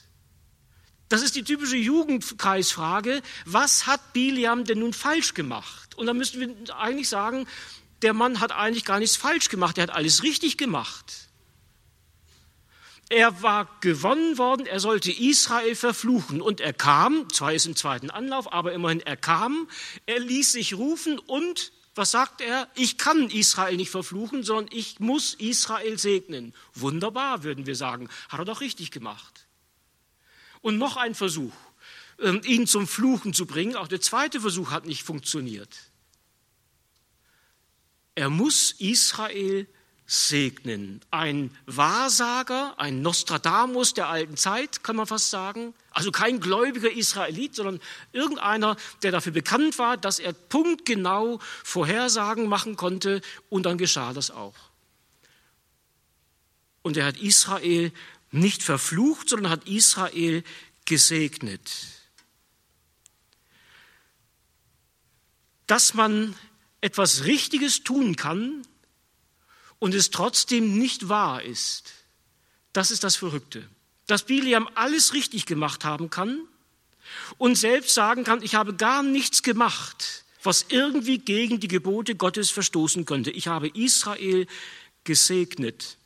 Das 1.09 1.23
ist 1.23 1.37
die 1.37 1.45
typische 1.45 1.77
Jugendkreisfrage. 1.77 3.23
Was 3.45 3.87
hat 3.87 4.13
Biliam 4.13 4.65
denn 4.65 4.81
nun 4.81 4.93
falsch 4.93 5.35
gemacht? 5.35 5.95
Und 5.97 6.07
da 6.07 6.15
müssen 6.15 6.41
wir 6.41 6.77
eigentlich 6.77 7.09
sagen, 7.09 7.47
der 8.03 8.13
Mann 8.13 8.41
hat 8.41 8.53
eigentlich 8.53 8.85
gar 8.85 8.99
nichts 8.99 9.17
falsch 9.17 9.49
gemacht, 9.49 9.79
er 9.79 9.85
hat 9.85 9.91
alles 9.91 10.23
richtig 10.23 10.59
gemacht. 10.59 11.27
Er 13.09 13.41
war 13.41 13.69
gewonnen 13.81 14.37
worden, 14.37 14.67
er 14.67 14.81
sollte 14.81 15.13
Israel 15.13 15.77
verfluchen 15.77 16.43
und 16.43 16.61
er 16.61 16.73
kam, 16.73 17.31
zwar 17.33 17.53
ist 17.53 17.67
im 17.67 17.77
zweiten 17.77 18.11
Anlauf, 18.11 18.53
aber 18.53 18.73
immerhin 18.73 19.01
er 19.01 19.17
kam, 19.17 19.69
er 20.07 20.19
ließ 20.19 20.53
sich 20.53 20.75
rufen 20.75 21.21
und 21.21 21.73
was 21.95 22.11
sagt 22.11 22.43
er? 22.43 22.69
Ich 22.75 22.99
kann 22.99 23.31
Israel 23.31 23.77
nicht 23.77 23.91
verfluchen, 23.91 24.43
sondern 24.43 24.69
ich 24.71 25.01
muss 25.01 25.35
Israel 25.35 25.99
segnen. 25.99 26.53
Wunderbar, 26.75 27.43
würden 27.43 27.65
wir 27.65 27.75
sagen. 27.75 28.11
Hat 28.29 28.39
er 28.39 28.45
doch 28.45 28.61
richtig 28.61 28.91
gemacht. 28.91 29.46
Und 30.61 30.79
noch 30.79 30.97
ein 30.97 31.15
Versuch, 31.15 31.55
ähm, 32.19 32.41
ihn 32.45 32.67
zum 32.67 32.87
Fluchen 32.87 33.35
zu 33.35 33.47
bringen. 33.47 33.77
Auch 33.77 33.89
der 33.89 34.01
zweite 34.01 34.41
Versuch 34.41 34.71
hat 34.71 34.87
nicht 34.87 35.03
funktioniert. 35.03 35.77
Er 38.15 38.31
muss 38.31 38.73
Israel 38.79 39.67
segnen. 40.07 41.01
Ein 41.11 41.51
Wahrsager, 41.67 42.75
ein 42.79 43.03
Nostradamus 43.03 43.93
der 43.93 44.09
alten 44.09 44.37
Zeit, 44.37 44.85
kann 44.85 44.97
man 44.97 45.07
fast 45.07 45.31
sagen. 45.31 45.75
Also 45.91 46.13
kein 46.13 46.41
gläubiger 46.41 46.91
Israelit, 46.91 47.57
sondern 47.57 47.81
irgendeiner, 48.13 48.77
der 49.03 49.11
dafür 49.11 49.33
bekannt 49.33 49.79
war, 49.79 49.97
dass 49.97 50.19
er 50.19 50.33
punktgenau 50.33 51.41
Vorhersagen 51.65 52.49
machen 52.49 52.77
konnte. 52.77 53.21
Und 53.51 53.67
dann 53.67 53.79
geschah 53.79 54.13
das 54.13 54.31
auch. 54.31 54.55
Und 56.83 56.97
er 56.97 57.07
hat 57.07 57.19
Israel 57.19 57.93
nicht 58.37 58.63
verflucht, 58.63 59.29
sondern 59.29 59.51
hat 59.51 59.69
Israel 59.69 60.45
gesegnet. 60.85 61.71
Dass 65.67 65.95
man 65.95 66.35
etwas 66.81 67.25
Richtiges 67.25 67.83
tun 67.83 68.17
kann 68.17 68.63
und 69.79 69.95
es 69.95 70.11
trotzdem 70.11 70.79
nicht 70.79 71.09
wahr 71.09 71.43
ist, 71.43 71.93
das 72.73 72.91
ist 72.91 73.05
das 73.05 73.17
Verrückte. 73.17 73.69
Dass 74.07 74.25
Biliam 74.25 74.69
alles 74.75 75.15
richtig 75.15 75.47
gemacht 75.47 75.85
haben 75.85 76.11
kann 76.11 76.47
und 77.39 77.57
selbst 77.57 77.95
sagen 77.95 78.23
kann, 78.23 78.43
ich 78.43 78.55
habe 78.55 78.75
gar 78.75 79.03
nichts 79.03 79.43
gemacht, 79.43 80.25
was 80.43 80.67
irgendwie 80.69 81.19
gegen 81.19 81.59
die 81.59 81.69
Gebote 81.69 82.15
Gottes 82.15 82.51
verstoßen 82.51 83.05
könnte. 83.05 83.31
Ich 83.31 83.49
habe 83.49 83.69
Israel 83.69 84.47
gesegnet. 85.03 85.97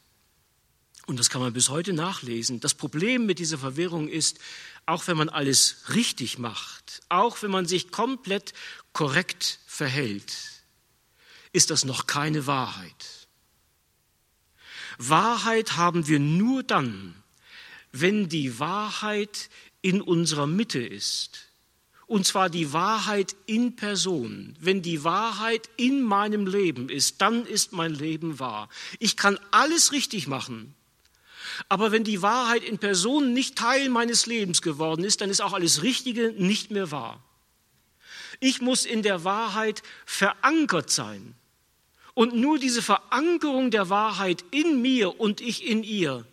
Und 1.10 1.18
das 1.18 1.28
kann 1.28 1.40
man 1.40 1.52
bis 1.52 1.70
heute 1.70 1.92
nachlesen. 1.92 2.60
Das 2.60 2.74
Problem 2.74 3.26
mit 3.26 3.40
dieser 3.40 3.58
Verwirrung 3.58 4.06
ist, 4.06 4.38
auch 4.86 5.08
wenn 5.08 5.16
man 5.16 5.28
alles 5.28 5.86
richtig 5.92 6.38
macht, 6.38 7.00
auch 7.08 7.42
wenn 7.42 7.50
man 7.50 7.66
sich 7.66 7.90
komplett 7.90 8.52
korrekt 8.92 9.58
verhält, 9.66 10.32
ist 11.52 11.70
das 11.70 11.84
noch 11.84 12.06
keine 12.06 12.46
Wahrheit. 12.46 13.26
Wahrheit 14.98 15.76
haben 15.76 16.06
wir 16.06 16.20
nur 16.20 16.62
dann, 16.62 17.16
wenn 17.90 18.28
die 18.28 18.60
Wahrheit 18.60 19.50
in 19.82 20.02
unserer 20.02 20.46
Mitte 20.46 20.78
ist. 20.78 21.48
Und 22.06 22.24
zwar 22.24 22.48
die 22.48 22.72
Wahrheit 22.72 23.34
in 23.46 23.74
Person. 23.74 24.56
Wenn 24.60 24.80
die 24.80 25.02
Wahrheit 25.02 25.70
in 25.76 26.04
meinem 26.04 26.46
Leben 26.46 26.88
ist, 26.88 27.20
dann 27.20 27.46
ist 27.46 27.72
mein 27.72 27.94
Leben 27.94 28.38
wahr. 28.38 28.68
Ich 29.00 29.16
kann 29.16 29.40
alles 29.50 29.90
richtig 29.90 30.28
machen. 30.28 30.76
Aber 31.68 31.92
wenn 31.92 32.04
die 32.04 32.22
Wahrheit 32.22 32.64
in 32.64 32.78
Person 32.78 33.32
nicht 33.32 33.56
Teil 33.56 33.88
meines 33.88 34.26
Lebens 34.26 34.62
geworden 34.62 35.04
ist, 35.04 35.20
dann 35.20 35.30
ist 35.30 35.40
auch 35.40 35.52
alles 35.52 35.82
Richtige 35.82 36.32
nicht 36.36 36.70
mehr 36.70 36.90
wahr. 36.90 37.22
Ich 38.40 38.60
muss 38.60 38.86
in 38.86 39.02
der 39.02 39.24
Wahrheit 39.24 39.82
verankert 40.06 40.90
sein. 40.90 41.34
Und 42.14 42.34
nur 42.34 42.58
diese 42.58 42.82
Verankerung 42.82 43.70
der 43.70 43.88
Wahrheit 43.88 44.44
in 44.50 44.82
mir 44.82 45.20
und 45.20 45.40
ich 45.40 45.66
in 45.66 45.84
ihr 45.84 46.26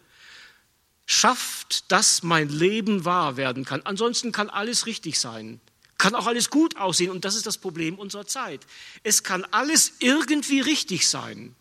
schafft, 1.05 1.91
dass 1.91 2.23
mein 2.23 2.49
Leben 2.49 3.05
wahr 3.05 3.37
werden 3.37 3.65
kann. 3.65 3.81
Ansonsten 3.83 4.31
kann 4.31 4.49
alles 4.49 4.85
richtig 4.85 5.19
sein, 5.19 5.61
kann 5.97 6.15
auch 6.15 6.27
alles 6.27 6.49
gut 6.49 6.77
aussehen. 6.77 7.11
Und 7.11 7.25
das 7.25 7.35
ist 7.35 7.47
das 7.47 7.57
Problem 7.57 7.97
unserer 7.97 8.27
Zeit. 8.27 8.65
Es 9.03 9.23
kann 9.23 9.45
alles 9.51 9.93
irgendwie 9.99 10.59
richtig 10.59 11.07
sein. 11.07 11.55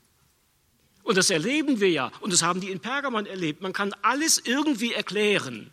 Und 1.07 1.16
das 1.16 1.31
erleben 1.31 1.79
wir 1.79 1.88
ja. 1.88 2.11
Und 2.19 2.33
das 2.33 2.42
haben 2.42 2.61
die 2.61 2.73
in 2.73 2.81
Pergamon 2.81 3.27
erlebt. 3.27 3.62
Man 3.62 3.73
kann 3.73 3.95
alles 4.03 4.42
irgendwie 4.45 4.92
erklären. 4.92 5.71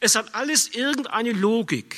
Es 0.00 0.16
hat 0.16 0.34
alles 0.34 0.66
irgendeine 0.66 1.30
Logik. 1.30 1.94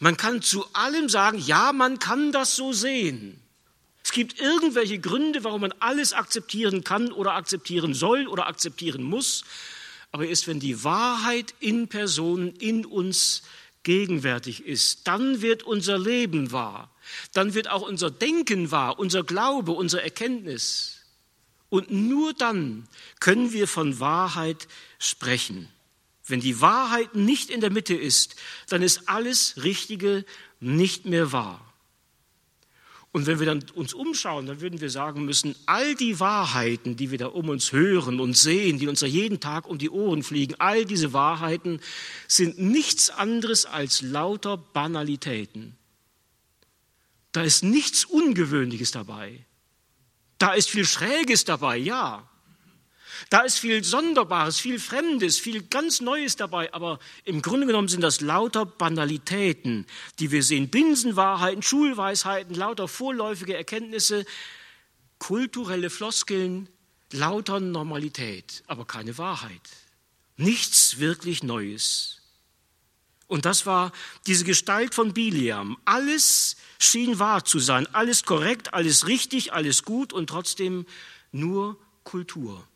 Man 0.00 0.16
kann 0.16 0.42
zu 0.42 0.66
allem 0.72 1.08
sagen, 1.08 1.38
ja, 1.38 1.72
man 1.72 2.00
kann 2.00 2.32
das 2.32 2.56
so 2.56 2.72
sehen. 2.72 3.40
Es 4.02 4.10
gibt 4.10 4.40
irgendwelche 4.40 4.98
Gründe, 4.98 5.44
warum 5.44 5.60
man 5.60 5.74
alles 5.78 6.14
akzeptieren 6.14 6.82
kann 6.82 7.12
oder 7.12 7.34
akzeptieren 7.34 7.94
soll 7.94 8.26
oder 8.26 8.48
akzeptieren 8.48 9.04
muss. 9.04 9.44
Aber 10.10 10.26
erst 10.26 10.48
wenn 10.48 10.58
die 10.58 10.82
Wahrheit 10.82 11.54
in 11.60 11.86
Person 11.86 12.54
in 12.56 12.86
uns 12.86 13.42
gegenwärtig 13.84 14.66
ist, 14.66 15.06
dann 15.06 15.42
wird 15.42 15.62
unser 15.62 15.96
Leben 15.96 16.50
wahr. 16.50 16.90
Dann 17.34 17.54
wird 17.54 17.70
auch 17.70 17.82
unser 17.82 18.10
Denken 18.10 18.72
wahr, 18.72 18.98
unser 18.98 19.22
Glaube, 19.22 19.72
unsere 19.72 20.02
Erkenntnis. 20.02 20.97
Und 21.70 21.90
nur 21.90 22.32
dann 22.32 22.88
können 23.20 23.52
wir 23.52 23.68
von 23.68 24.00
Wahrheit 24.00 24.68
sprechen. 24.98 25.68
Wenn 26.26 26.40
die 26.40 26.60
Wahrheit 26.60 27.14
nicht 27.14 27.50
in 27.50 27.60
der 27.60 27.70
Mitte 27.70 27.94
ist, 27.94 28.36
dann 28.68 28.82
ist 28.82 29.08
alles 29.08 29.62
Richtige 29.62 30.24
nicht 30.60 31.06
mehr 31.06 31.32
wahr. 31.32 31.64
Und 33.10 33.26
wenn 33.26 33.38
wir 33.38 33.46
dann 33.46 33.64
uns 33.74 33.94
umschauen, 33.94 34.46
dann 34.46 34.60
würden 34.60 34.80
wir 34.82 34.90
sagen 34.90 35.24
müssen, 35.24 35.54
all 35.64 35.94
die 35.94 36.20
Wahrheiten, 36.20 36.96
die 36.96 37.10
wir 37.10 37.18
da 37.18 37.26
um 37.26 37.48
uns 37.48 37.72
hören 37.72 38.20
und 38.20 38.36
sehen, 38.36 38.78
die 38.78 38.86
uns 38.86 39.00
da 39.00 39.06
jeden 39.06 39.40
Tag 39.40 39.66
um 39.66 39.78
die 39.78 39.88
Ohren 39.88 40.22
fliegen, 40.22 40.54
all 40.58 40.84
diese 40.84 41.14
Wahrheiten 41.14 41.80
sind 42.26 42.58
nichts 42.58 43.08
anderes 43.08 43.64
als 43.64 44.02
lauter 44.02 44.58
Banalitäten. 44.58 45.74
Da 47.32 47.42
ist 47.42 47.64
nichts 47.64 48.04
Ungewöhnliches 48.04 48.90
dabei. 48.90 49.46
Da 50.38 50.54
ist 50.54 50.70
viel 50.70 50.84
Schräges 50.84 51.44
dabei, 51.44 51.76
ja. 51.76 52.28
Da 53.30 53.40
ist 53.40 53.58
viel 53.58 53.84
Sonderbares, 53.84 54.58
viel 54.58 54.78
Fremdes, 54.78 55.38
viel 55.38 55.62
ganz 55.62 56.00
Neues 56.00 56.36
dabei, 56.36 56.72
aber 56.72 56.98
im 57.24 57.42
Grunde 57.42 57.66
genommen 57.66 57.88
sind 57.88 58.00
das 58.00 58.20
lauter 58.20 58.64
Banalitäten, 58.64 59.86
die 60.18 60.30
wir 60.30 60.42
sehen. 60.42 60.70
Binsenwahrheiten, 60.70 61.62
Schulweisheiten, 61.62 62.54
lauter 62.54 62.88
vorläufige 62.88 63.56
Erkenntnisse, 63.56 64.24
kulturelle 65.18 65.90
Floskeln, 65.90 66.68
lauter 67.12 67.60
Normalität, 67.60 68.62
aber 68.66 68.86
keine 68.86 69.18
Wahrheit. 69.18 69.68
Nichts 70.36 70.98
wirklich 70.98 71.42
Neues. 71.42 72.20
Und 73.26 73.44
das 73.44 73.66
war 73.66 73.92
diese 74.26 74.44
Gestalt 74.44 74.94
von 74.94 75.12
Biliam. 75.12 75.76
Alles 75.84 76.56
schien 76.78 77.18
wahr 77.18 77.44
zu 77.44 77.58
sein, 77.58 77.92
alles 77.94 78.24
korrekt, 78.24 78.74
alles 78.74 79.06
richtig, 79.06 79.52
alles 79.52 79.82
gut 79.82 80.12
und 80.12 80.28
trotzdem 80.28 80.86
nur 81.32 81.78
Kultur. 82.04 82.66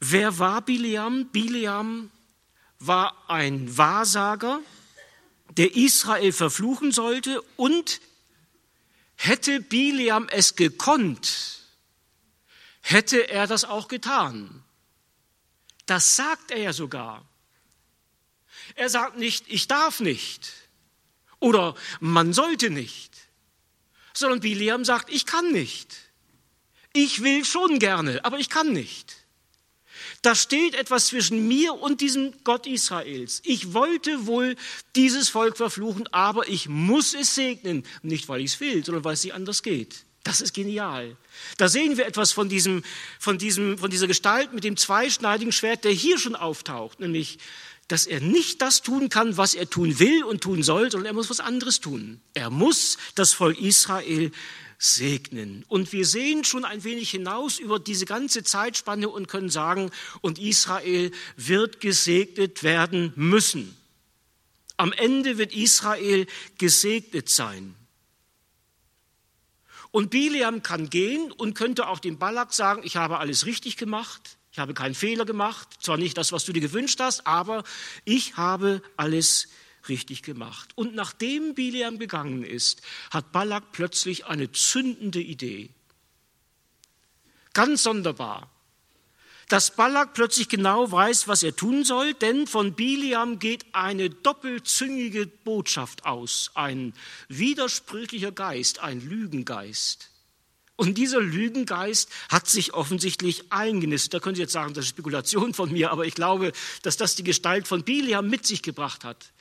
Wer 0.00 0.38
war 0.38 0.62
Biliam? 0.62 1.28
Biliam 1.28 2.10
war 2.78 3.28
ein 3.28 3.76
Wahrsager, 3.76 4.60
der 5.50 5.74
Israel 5.74 6.32
verfluchen 6.32 6.92
sollte 6.92 7.42
und 7.56 8.00
hätte 9.16 9.60
Biliam 9.60 10.28
es 10.28 10.54
gekonnt, 10.54 11.64
hätte 12.80 13.28
er 13.28 13.46
das 13.46 13.64
auch 13.64 13.88
getan. 13.88 14.62
Das 15.86 16.16
sagt 16.16 16.50
er 16.50 16.58
ja 16.58 16.72
sogar. 16.72 17.24
Er 18.74 18.88
sagt 18.88 19.18
nicht, 19.18 19.44
ich 19.48 19.68
darf 19.68 20.00
nicht 20.00 20.52
oder 21.40 21.74
man 22.00 22.32
sollte 22.32 22.70
nicht, 22.70 23.12
sondern 24.12 24.40
Biliam 24.40 24.84
sagt, 24.84 25.12
ich 25.12 25.26
kann 25.26 25.52
nicht. 25.52 25.96
Ich 26.92 27.22
will 27.22 27.44
schon 27.44 27.78
gerne, 27.78 28.24
aber 28.24 28.38
ich 28.38 28.48
kann 28.48 28.72
nicht. 28.72 29.16
Da 30.22 30.34
steht 30.34 30.74
etwas 30.74 31.06
zwischen 31.06 31.46
mir 31.46 31.74
und 31.74 32.00
diesem 32.00 32.32
Gott 32.42 32.66
Israels. 32.66 33.40
Ich 33.44 33.72
wollte 33.72 34.26
wohl 34.26 34.56
dieses 34.96 35.28
Volk 35.28 35.56
verfluchen, 35.56 36.08
aber 36.12 36.48
ich 36.48 36.68
muss 36.68 37.14
es 37.14 37.34
segnen. 37.34 37.84
Nicht, 38.02 38.28
weil 38.28 38.40
ich 38.40 38.54
es 38.54 38.60
will, 38.60 38.84
sondern 38.84 39.04
weil 39.04 39.14
es 39.14 39.22
nicht 39.22 39.34
anders 39.34 39.62
geht. 39.62 40.04
Das 40.24 40.40
ist 40.40 40.54
genial. 40.54 41.16
Da 41.56 41.68
sehen 41.68 41.96
wir 41.96 42.06
etwas 42.06 42.32
von, 42.32 42.48
diesem, 42.48 42.82
von, 43.20 43.38
diesem, 43.38 43.78
von 43.78 43.90
dieser 43.90 44.08
Gestalt 44.08 44.52
mit 44.52 44.64
dem 44.64 44.76
zweischneidigen 44.76 45.52
Schwert, 45.52 45.84
der 45.84 45.92
hier 45.92 46.18
schon 46.18 46.34
auftaucht, 46.34 46.98
nämlich, 46.98 47.38
dass 47.88 48.06
er 48.06 48.20
nicht 48.20 48.60
das 48.60 48.82
tun 48.82 49.08
kann, 49.08 49.36
was 49.36 49.54
er 49.54 49.68
tun 49.68 49.98
will 49.98 50.22
und 50.22 50.42
tun 50.42 50.62
soll, 50.62 50.90
sondern 50.90 51.06
er 51.06 51.14
muss 51.14 51.30
was 51.30 51.40
anderes 51.40 51.80
tun. 51.80 52.20
Er 52.34 52.50
muss 52.50 52.98
das 53.14 53.32
Volk 53.32 53.58
Israel 53.58 54.30
segnen. 54.78 55.64
Und 55.68 55.92
wir 55.92 56.06
sehen 56.06 56.44
schon 56.44 56.64
ein 56.64 56.84
wenig 56.84 57.10
hinaus 57.10 57.58
über 57.58 57.80
diese 57.80 58.04
ganze 58.04 58.44
Zeitspanne 58.44 59.08
und 59.08 59.26
können 59.26 59.50
sagen, 59.50 59.90
und 60.20 60.38
Israel 60.38 61.10
wird 61.36 61.80
gesegnet 61.80 62.62
werden 62.62 63.12
müssen. 63.16 63.76
Am 64.76 64.92
Ende 64.92 65.38
wird 65.38 65.52
Israel 65.52 66.26
gesegnet 66.58 67.28
sein. 67.28 67.74
Und 69.90 70.10
Biliam 70.10 70.62
kann 70.62 70.90
gehen 70.90 71.32
und 71.32 71.54
könnte 71.54 71.88
auch 71.88 71.98
dem 71.98 72.18
Balak 72.18 72.52
sagen, 72.52 72.82
ich 72.84 72.96
habe 72.96 73.18
alles 73.18 73.46
richtig 73.46 73.76
gemacht, 73.76 74.37
ich 74.58 74.60
habe 74.60 74.74
keinen 74.74 74.96
Fehler 74.96 75.24
gemacht, 75.24 75.68
zwar 75.78 75.98
nicht 75.98 76.18
das, 76.18 76.32
was 76.32 76.44
du 76.44 76.52
dir 76.52 76.58
gewünscht 76.58 76.98
hast, 76.98 77.28
aber 77.28 77.62
ich 78.04 78.36
habe 78.36 78.82
alles 78.96 79.46
richtig 79.88 80.24
gemacht. 80.24 80.70
Und 80.74 80.96
nachdem 80.96 81.54
Biliam 81.54 82.00
gegangen 82.00 82.42
ist, 82.42 82.82
hat 83.12 83.30
Balak 83.30 83.70
plötzlich 83.70 84.26
eine 84.26 84.50
zündende 84.50 85.20
Idee. 85.20 85.70
Ganz 87.52 87.84
sonderbar. 87.84 88.50
Dass 89.46 89.76
Balak 89.76 90.12
plötzlich 90.14 90.48
genau 90.48 90.90
weiß, 90.90 91.28
was 91.28 91.44
er 91.44 91.54
tun 91.54 91.84
soll, 91.84 92.14
denn 92.14 92.48
von 92.48 92.74
Biliam 92.74 93.38
geht 93.38 93.64
eine 93.70 94.10
doppelzüngige 94.10 95.28
Botschaft 95.28 96.04
aus, 96.04 96.50
ein 96.54 96.94
widersprüchlicher 97.28 98.32
Geist, 98.32 98.80
ein 98.80 99.08
Lügengeist. 99.08 100.10
Und 100.78 100.96
dieser 100.96 101.20
Lügengeist 101.20 102.08
hat 102.28 102.46
sich 102.46 102.72
offensichtlich 102.72 103.52
eingenistet. 103.52 104.14
Da 104.14 104.20
können 104.20 104.36
Sie 104.36 104.42
jetzt 104.42 104.52
sagen, 104.52 104.74
das 104.74 104.84
ist 104.84 104.90
Spekulation 104.90 105.52
von 105.52 105.72
mir, 105.72 105.90
aber 105.90 106.06
ich 106.06 106.14
glaube, 106.14 106.52
dass 106.82 106.96
das 106.96 107.16
die 107.16 107.24
Gestalt 107.24 107.66
von 107.66 107.82
Biliam 107.82 108.30
mit 108.30 108.46
sich 108.46 108.62
gebracht 108.62 109.04
hat 109.04 109.32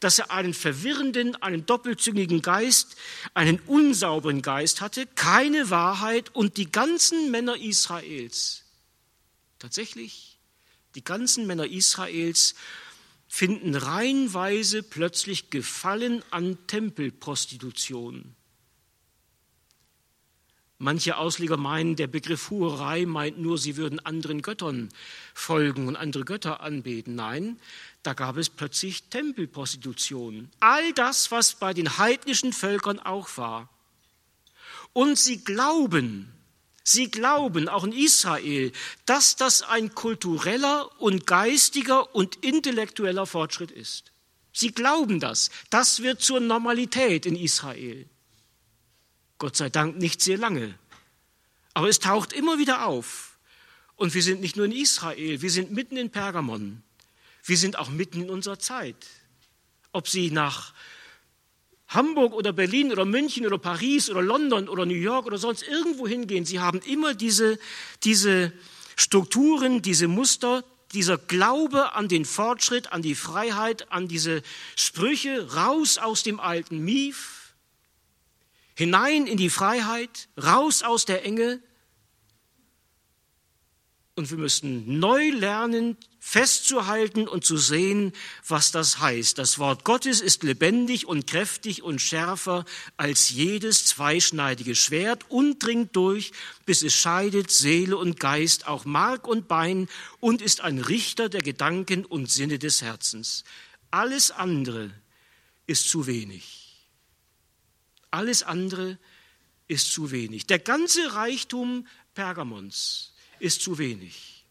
dass 0.00 0.18
er 0.18 0.32
einen 0.32 0.54
verwirrenden, 0.54 1.36
einen 1.36 1.66
doppelzüngigen 1.66 2.42
Geist, 2.42 2.96
einen 3.32 3.60
unsauberen 3.60 4.42
Geist 4.42 4.80
hatte, 4.80 5.06
keine 5.06 5.70
Wahrheit 5.70 6.34
und 6.34 6.56
die 6.56 6.70
ganzen 6.70 7.30
Männer 7.30 7.56
Israels, 7.56 8.64
tatsächlich, 9.60 10.36
die 10.94 11.04
ganzen 11.04 11.46
Männer 11.46 11.66
Israels 11.66 12.54
finden 13.28 13.74
reihenweise 13.74 14.82
plötzlich 14.82 15.50
Gefallen 15.50 16.22
an 16.30 16.58
Tempelprostitution. 16.66 18.34
Manche 20.84 21.16
Ausleger 21.16 21.56
meinen, 21.56 21.96
der 21.96 22.08
Begriff 22.08 22.50
Hurerei 22.50 23.06
meint 23.06 23.38
nur, 23.38 23.56
sie 23.56 23.78
würden 23.78 24.04
anderen 24.04 24.42
Göttern 24.42 24.90
folgen 25.32 25.88
und 25.88 25.96
andere 25.96 26.26
Götter 26.26 26.60
anbeten. 26.60 27.14
Nein, 27.14 27.58
da 28.02 28.12
gab 28.12 28.36
es 28.36 28.50
plötzlich 28.50 29.04
Tempelprostitution. 29.04 30.50
All 30.60 30.92
das, 30.92 31.30
was 31.30 31.54
bei 31.54 31.72
den 31.72 31.96
heidnischen 31.96 32.52
Völkern 32.52 32.98
auch 32.98 33.38
war. 33.38 33.70
Und 34.92 35.18
sie 35.18 35.42
glauben, 35.42 36.30
sie 36.82 37.10
glauben 37.10 37.70
auch 37.70 37.84
in 37.84 37.92
Israel, 37.92 38.70
dass 39.06 39.36
das 39.36 39.62
ein 39.62 39.94
kultureller 39.94 40.90
und 41.00 41.26
geistiger 41.26 42.14
und 42.14 42.44
intellektueller 42.44 43.24
Fortschritt 43.24 43.70
ist. 43.70 44.12
Sie 44.52 44.72
glauben 44.72 45.18
das. 45.18 45.48
Das 45.70 46.02
wird 46.02 46.20
zur 46.20 46.40
Normalität 46.40 47.24
in 47.24 47.36
Israel. 47.36 48.06
Gott 49.44 49.56
sei 49.56 49.68
Dank 49.68 49.98
nicht 49.98 50.22
sehr 50.22 50.38
lange. 50.38 50.74
Aber 51.74 51.90
es 51.90 51.98
taucht 51.98 52.32
immer 52.32 52.58
wieder 52.58 52.86
auf. 52.86 53.36
Und 53.94 54.14
wir 54.14 54.22
sind 54.22 54.40
nicht 54.40 54.56
nur 54.56 54.64
in 54.64 54.72
Israel, 54.72 55.42
wir 55.42 55.50
sind 55.50 55.70
mitten 55.70 55.98
in 55.98 56.08
Pergamon. 56.08 56.82
Wir 57.44 57.58
sind 57.58 57.78
auch 57.78 57.90
mitten 57.90 58.22
in 58.22 58.30
unserer 58.30 58.58
Zeit. 58.58 58.96
Ob 59.92 60.08
Sie 60.08 60.30
nach 60.30 60.72
Hamburg 61.88 62.32
oder 62.32 62.54
Berlin 62.54 62.90
oder 62.90 63.04
München 63.04 63.44
oder 63.44 63.58
Paris 63.58 64.08
oder 64.08 64.22
London 64.22 64.66
oder 64.66 64.86
New 64.86 64.94
York 64.94 65.26
oder 65.26 65.36
sonst 65.36 65.62
irgendwo 65.62 66.08
hingehen, 66.08 66.46
Sie 66.46 66.60
haben 66.60 66.80
immer 66.80 67.12
diese, 67.12 67.58
diese 68.02 68.50
Strukturen, 68.96 69.82
diese 69.82 70.08
Muster, 70.08 70.64
dieser 70.94 71.18
Glaube 71.18 71.92
an 71.92 72.08
den 72.08 72.24
Fortschritt, 72.24 72.94
an 72.94 73.02
die 73.02 73.14
Freiheit, 73.14 73.92
an 73.92 74.08
diese 74.08 74.42
Sprüche, 74.74 75.52
raus 75.54 75.98
aus 75.98 76.22
dem 76.22 76.40
alten 76.40 76.78
Mief, 76.78 77.43
hinein 78.74 79.26
in 79.26 79.36
die 79.36 79.50
Freiheit, 79.50 80.28
raus 80.42 80.82
aus 80.82 81.04
der 81.04 81.24
Enge. 81.24 81.60
Und 84.16 84.30
wir 84.30 84.38
müssen 84.38 85.00
neu 85.00 85.30
lernen, 85.30 85.96
festzuhalten 86.20 87.26
und 87.28 87.44
zu 87.44 87.56
sehen, 87.56 88.12
was 88.46 88.70
das 88.70 89.00
heißt. 89.00 89.36
Das 89.36 89.58
Wort 89.58 89.84
Gottes 89.84 90.20
ist 90.20 90.42
lebendig 90.42 91.06
und 91.06 91.26
kräftig 91.26 91.82
und 91.82 92.00
schärfer 92.00 92.64
als 92.96 93.30
jedes 93.30 93.84
zweischneidige 93.86 94.76
Schwert 94.76 95.24
und 95.28 95.58
dringt 95.62 95.94
durch, 95.96 96.32
bis 96.64 96.82
es 96.82 96.94
scheidet 96.94 97.50
Seele 97.50 97.96
und 97.96 98.20
Geist, 98.20 98.68
auch 98.68 98.84
Mark 98.84 99.26
und 99.26 99.48
Bein 99.48 99.88
und 100.20 100.40
ist 100.40 100.60
ein 100.60 100.78
Richter 100.78 101.28
der 101.28 101.42
Gedanken 101.42 102.04
und 102.04 102.30
Sinne 102.30 102.58
des 102.58 102.82
Herzens. 102.82 103.44
Alles 103.90 104.30
andere 104.30 104.92
ist 105.66 105.88
zu 105.88 106.06
wenig. 106.06 106.63
Alles 108.14 108.44
andere 108.44 108.96
ist 109.66 109.92
zu 109.92 110.12
wenig. 110.12 110.46
Der 110.46 110.60
ganze 110.60 111.14
Reichtum 111.14 111.84
Pergamons 112.14 113.12
ist 113.40 113.60
zu 113.60 113.76
wenig. 113.78 114.46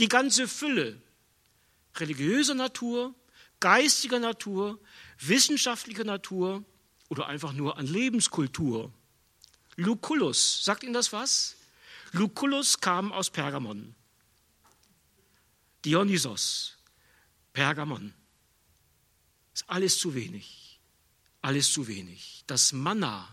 Die 0.00 0.08
ganze 0.08 0.48
Fülle 0.48 1.00
religiöser 1.94 2.54
Natur, 2.54 3.14
geistiger 3.60 4.18
Natur, 4.18 4.80
wissenschaftlicher 5.20 6.02
Natur 6.02 6.64
oder 7.08 7.28
einfach 7.28 7.52
nur 7.52 7.78
an 7.78 7.86
Lebenskultur. 7.86 8.92
Lucullus, 9.76 10.64
sagt 10.64 10.82
Ihnen 10.82 10.92
das 10.92 11.12
was? 11.12 11.54
Lucullus 12.10 12.80
kam 12.80 13.12
aus 13.12 13.30
Pergamon. 13.30 13.94
Dionysos, 15.84 16.76
Pergamon. 17.52 18.12
Ist 19.54 19.70
alles 19.70 20.00
zu 20.00 20.16
wenig 20.16 20.61
alles 21.42 21.72
zu 21.72 21.88
wenig. 21.88 22.44
Das 22.46 22.72
Manna, 22.72 23.28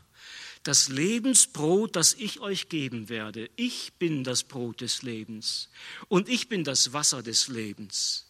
das 0.63 0.89
Lebensbrot, 0.89 1.95
das 1.95 2.13
ich 2.13 2.41
euch 2.41 2.67
geben 2.67 3.07
werde. 3.07 3.49
Ich 3.55 3.93
bin 3.93 4.23
das 4.23 4.43
Brot 4.43 4.81
des 4.81 5.03
Lebens 5.03 5.69
und 6.09 6.27
ich 6.27 6.49
bin 6.49 6.63
das 6.63 6.91
Wasser 6.91 7.23
des 7.23 7.47
Lebens. 7.47 8.25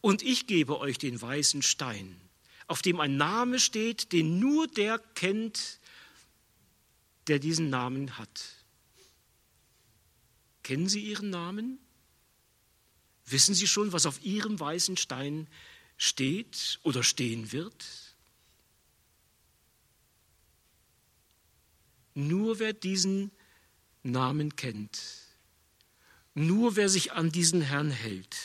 Und 0.00 0.22
ich 0.22 0.48
gebe 0.48 0.80
euch 0.80 0.98
den 0.98 1.20
weißen 1.22 1.62
Stein, 1.62 2.20
auf 2.66 2.82
dem 2.82 2.98
ein 2.98 3.16
Name 3.16 3.60
steht, 3.60 4.12
den 4.12 4.40
nur 4.40 4.66
der 4.66 4.98
kennt, 4.98 5.78
der 7.28 7.38
diesen 7.38 7.70
Namen 7.70 8.18
hat. 8.18 8.42
Kennen 10.64 10.88
Sie 10.88 11.00
Ihren 11.00 11.30
Namen? 11.30 11.78
Wissen 13.26 13.54
Sie 13.54 13.68
schon, 13.68 13.92
was 13.92 14.06
auf 14.06 14.24
Ihrem 14.24 14.58
weißen 14.58 14.96
Stein 14.96 15.46
steht 15.96 16.80
oder 16.82 17.04
stehen 17.04 17.52
wird? 17.52 17.84
Nur 22.14 22.58
wer 22.58 22.72
diesen 22.72 23.30
Namen 24.02 24.56
kennt, 24.56 25.00
nur 26.34 26.76
wer 26.76 26.88
sich 26.88 27.12
an 27.12 27.30
diesen 27.30 27.60
Herrn 27.60 27.90
hält, 27.90 28.36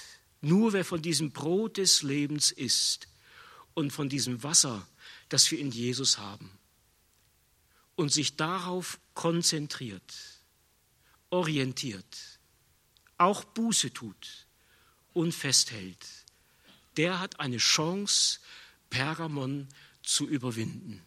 nur 0.41 0.74
wer 0.74 0.86
von 0.86 1.01
diesem 1.01 1.32
Brot 1.32 1.78
des 1.78 2.03
Lebens 2.03 2.51
isst 2.51 3.07
und 3.74 3.91
von 3.91 4.09
diesem 4.09 4.43
Wasser, 4.43 4.88
das 5.30 5.49
wir 5.51 5.59
in 5.59 5.72
Jesus 5.72 6.18
haben, 6.18 6.49
und 7.95 8.11
sich 8.11 8.36
darauf 8.36 8.99
konzentriert, 9.13 10.13
orientiert, 11.30 12.39
auch 13.18 13.43
Buße 13.43 13.91
tut 13.93 14.47
und 15.13 15.34
festhält, 15.34 16.05
der 16.97 17.20
hat 17.20 17.39
eine 17.39 17.57
Chance, 17.57 18.39
Pergamon 18.89 19.68
zu 20.01 20.28
überwinden. 20.28 21.01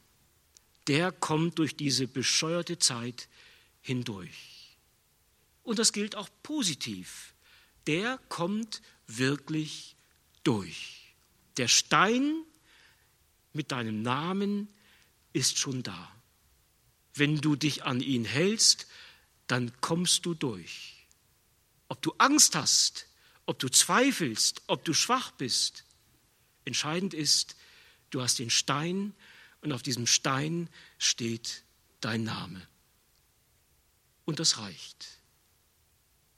Der 0.90 1.12
kommt 1.12 1.60
durch 1.60 1.76
diese 1.76 2.08
bescheuerte 2.08 2.80
Zeit 2.80 3.28
hindurch. 3.80 4.76
Und 5.62 5.78
das 5.78 5.92
gilt 5.92 6.16
auch 6.16 6.28
positiv. 6.42 7.32
Der 7.86 8.18
kommt 8.28 8.82
wirklich 9.06 9.94
durch. 10.42 11.14
Der 11.58 11.68
Stein 11.68 12.42
mit 13.52 13.70
deinem 13.70 14.02
Namen 14.02 14.66
ist 15.32 15.58
schon 15.58 15.84
da. 15.84 16.10
Wenn 17.14 17.40
du 17.40 17.54
dich 17.54 17.84
an 17.84 18.00
ihn 18.00 18.24
hältst, 18.24 18.88
dann 19.46 19.70
kommst 19.80 20.26
du 20.26 20.34
durch. 20.34 21.06
Ob 21.86 22.02
du 22.02 22.14
Angst 22.18 22.56
hast, 22.56 23.06
ob 23.46 23.60
du 23.60 23.68
zweifelst, 23.68 24.62
ob 24.66 24.84
du 24.84 24.92
schwach 24.92 25.30
bist, 25.30 25.84
entscheidend 26.64 27.14
ist, 27.14 27.54
du 28.10 28.20
hast 28.20 28.40
den 28.40 28.50
Stein 28.50 29.14
und 29.62 29.72
auf 29.72 29.82
diesem 29.82 30.06
Stein 30.06 30.68
steht 30.98 31.62
dein 32.00 32.24
Name. 32.24 32.66
Und 34.24 34.40
das 34.40 34.58
reicht, 34.58 35.08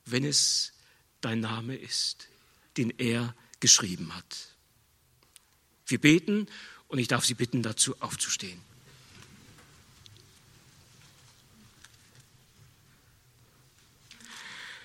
wenn 0.04 0.24
es 0.24 0.72
dein 1.20 1.40
Name 1.40 1.76
ist, 1.76 2.28
den 2.76 2.90
er 2.90 3.34
geschrieben 3.60 4.14
hat. 4.14 4.56
Wir 5.86 6.00
beten 6.00 6.46
und 6.88 6.98
ich 6.98 7.08
darf 7.08 7.24
Sie 7.24 7.34
bitten, 7.34 7.62
dazu 7.62 8.00
aufzustehen. 8.00 8.60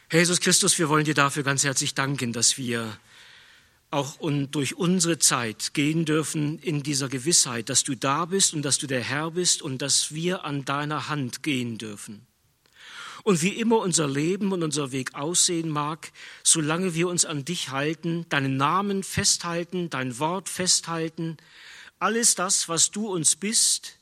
Herr 0.10 0.20
Jesus 0.20 0.40
Christus, 0.40 0.80
wir 0.80 0.88
wollen 0.88 1.04
dir 1.04 1.14
dafür 1.14 1.44
ganz 1.44 1.66
herzlich 1.66 1.94
danken, 1.94 2.32
dass 2.32 2.58
wir 2.58 2.98
auch 3.90 4.18
durch 4.52 4.76
unsere 4.76 5.18
Zeit 5.18 5.74
gehen 5.74 6.04
dürfen 6.06 6.60
in 6.60 6.84
dieser 6.84 7.08
Gewissheit, 7.08 7.70
dass 7.70 7.84
du 7.84 7.96
da 7.96 8.26
bist 8.26 8.54
und 8.54 8.64
dass 8.64 8.78
du 8.78 8.88
der 8.88 9.02
Herr 9.02 9.32
bist 9.32 9.62
und 9.62 9.82
dass 9.82 10.14
wir 10.14 10.44
an 10.44 10.66
deiner 10.66 11.08
Hand 11.08 11.42
gehen 11.42 11.78
dürfen. 11.78 12.28
Und 13.24 13.42
wie 13.42 13.60
immer 13.60 13.80
unser 13.80 14.08
Leben 14.08 14.52
und 14.52 14.64
unser 14.64 14.92
Weg 14.92 15.16
aussehen 15.16 15.70
mag, 15.70 16.12
solange 16.44 16.96
wir 16.96 17.08
uns 17.08 17.26
an 17.26 17.44
dich 17.44 17.72
halten, 17.72 18.26
deinen 18.30 18.58
Namen 18.58 19.04
festhalten, 19.04 19.90
dein 19.90 20.18
Wort 20.20 20.48
festhalten, 20.50 21.38
alles 22.00 22.36
das, 22.36 22.70
was 22.70 22.92
du 22.92 23.08
uns 23.08 23.36
bist 23.36 23.98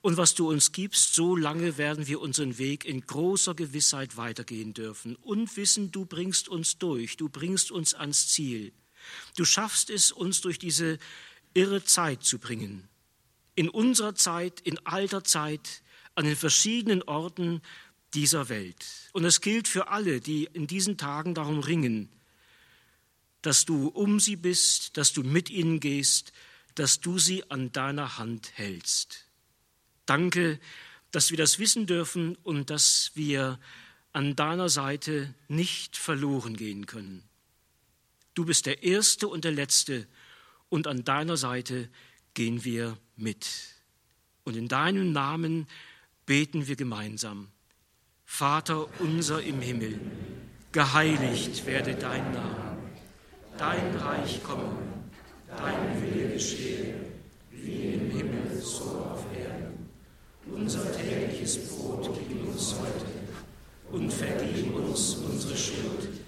und 0.00 0.16
was 0.16 0.34
du 0.34 0.48
uns 0.48 0.72
gibst, 0.72 1.14
so 1.14 1.34
lange 1.34 1.76
werden 1.78 2.06
wir 2.06 2.20
unseren 2.20 2.58
Weg 2.58 2.84
in 2.84 3.00
großer 3.00 3.54
Gewissheit 3.54 4.16
weitergehen 4.16 4.74
dürfen 4.74 5.16
und 5.16 5.56
wissen, 5.56 5.90
du 5.90 6.04
bringst 6.04 6.48
uns 6.48 6.78
durch, 6.78 7.16
du 7.16 7.28
bringst 7.28 7.70
uns 7.70 7.94
ans 7.94 8.28
Ziel. 8.28 8.72
Du 9.36 9.44
schaffst 9.44 9.90
es, 9.90 10.12
uns 10.12 10.40
durch 10.40 10.58
diese 10.58 10.98
irre 11.54 11.84
Zeit 11.84 12.22
zu 12.22 12.38
bringen. 12.38 12.88
In 13.54 13.68
unserer 13.68 14.14
Zeit, 14.14 14.60
in 14.60 14.78
alter 14.86 15.24
Zeit, 15.24 15.82
an 16.14 16.24
den 16.24 16.36
verschiedenen 16.36 17.02
Orten, 17.02 17.62
dieser 18.14 18.48
Welt. 18.48 18.86
Und 19.12 19.24
es 19.24 19.40
gilt 19.40 19.68
für 19.68 19.88
alle, 19.88 20.20
die 20.20 20.48
in 20.52 20.66
diesen 20.66 20.96
Tagen 20.96 21.34
darum 21.34 21.60
ringen, 21.60 22.08
dass 23.42 23.64
du 23.64 23.88
um 23.88 24.18
sie 24.20 24.36
bist, 24.36 24.96
dass 24.96 25.12
du 25.12 25.22
mit 25.22 25.50
ihnen 25.50 25.80
gehst, 25.80 26.32
dass 26.74 27.00
du 27.00 27.18
sie 27.18 27.50
an 27.50 27.72
deiner 27.72 28.18
Hand 28.18 28.52
hältst. 28.54 29.26
Danke, 30.06 30.58
dass 31.10 31.30
wir 31.30 31.38
das 31.38 31.58
wissen 31.58 31.86
dürfen 31.86 32.36
und 32.42 32.70
dass 32.70 33.12
wir 33.14 33.58
an 34.12 34.36
deiner 34.36 34.68
Seite 34.68 35.34
nicht 35.48 35.96
verloren 35.96 36.56
gehen 36.56 36.86
können. 36.86 37.22
Du 38.38 38.44
bist 38.44 38.66
der 38.66 38.84
Erste 38.84 39.26
und 39.26 39.44
der 39.44 39.50
Letzte 39.50 40.06
und 40.68 40.86
an 40.86 41.02
deiner 41.02 41.36
Seite 41.36 41.88
gehen 42.34 42.64
wir 42.64 42.96
mit. 43.16 43.48
Und 44.44 44.54
in 44.54 44.68
deinem 44.68 45.10
Namen 45.10 45.66
beten 46.24 46.68
wir 46.68 46.76
gemeinsam. 46.76 47.48
Vater 48.24 48.86
unser 49.00 49.42
im 49.42 49.60
Himmel, 49.60 49.98
geheiligt 50.70 51.66
werde 51.66 51.96
dein 51.96 52.30
Name, 52.30 52.78
dein 53.58 53.96
Reich 53.96 54.40
komme, 54.44 54.84
dein 55.56 56.00
Wille 56.00 56.34
geschehe, 56.34 56.94
wie 57.50 57.94
im 57.94 58.10
Himmel 58.12 58.62
so 58.62 58.84
auf 58.84 59.24
Erden. 59.36 59.90
Unser 60.46 60.92
tägliches 60.92 61.70
Brot 61.70 62.08
gib 62.16 62.46
uns 62.46 62.76
heute 62.78 63.06
und 63.90 64.12
vergib 64.12 64.72
uns 64.76 65.16
unsere 65.16 65.56
Schuld, 65.56 66.27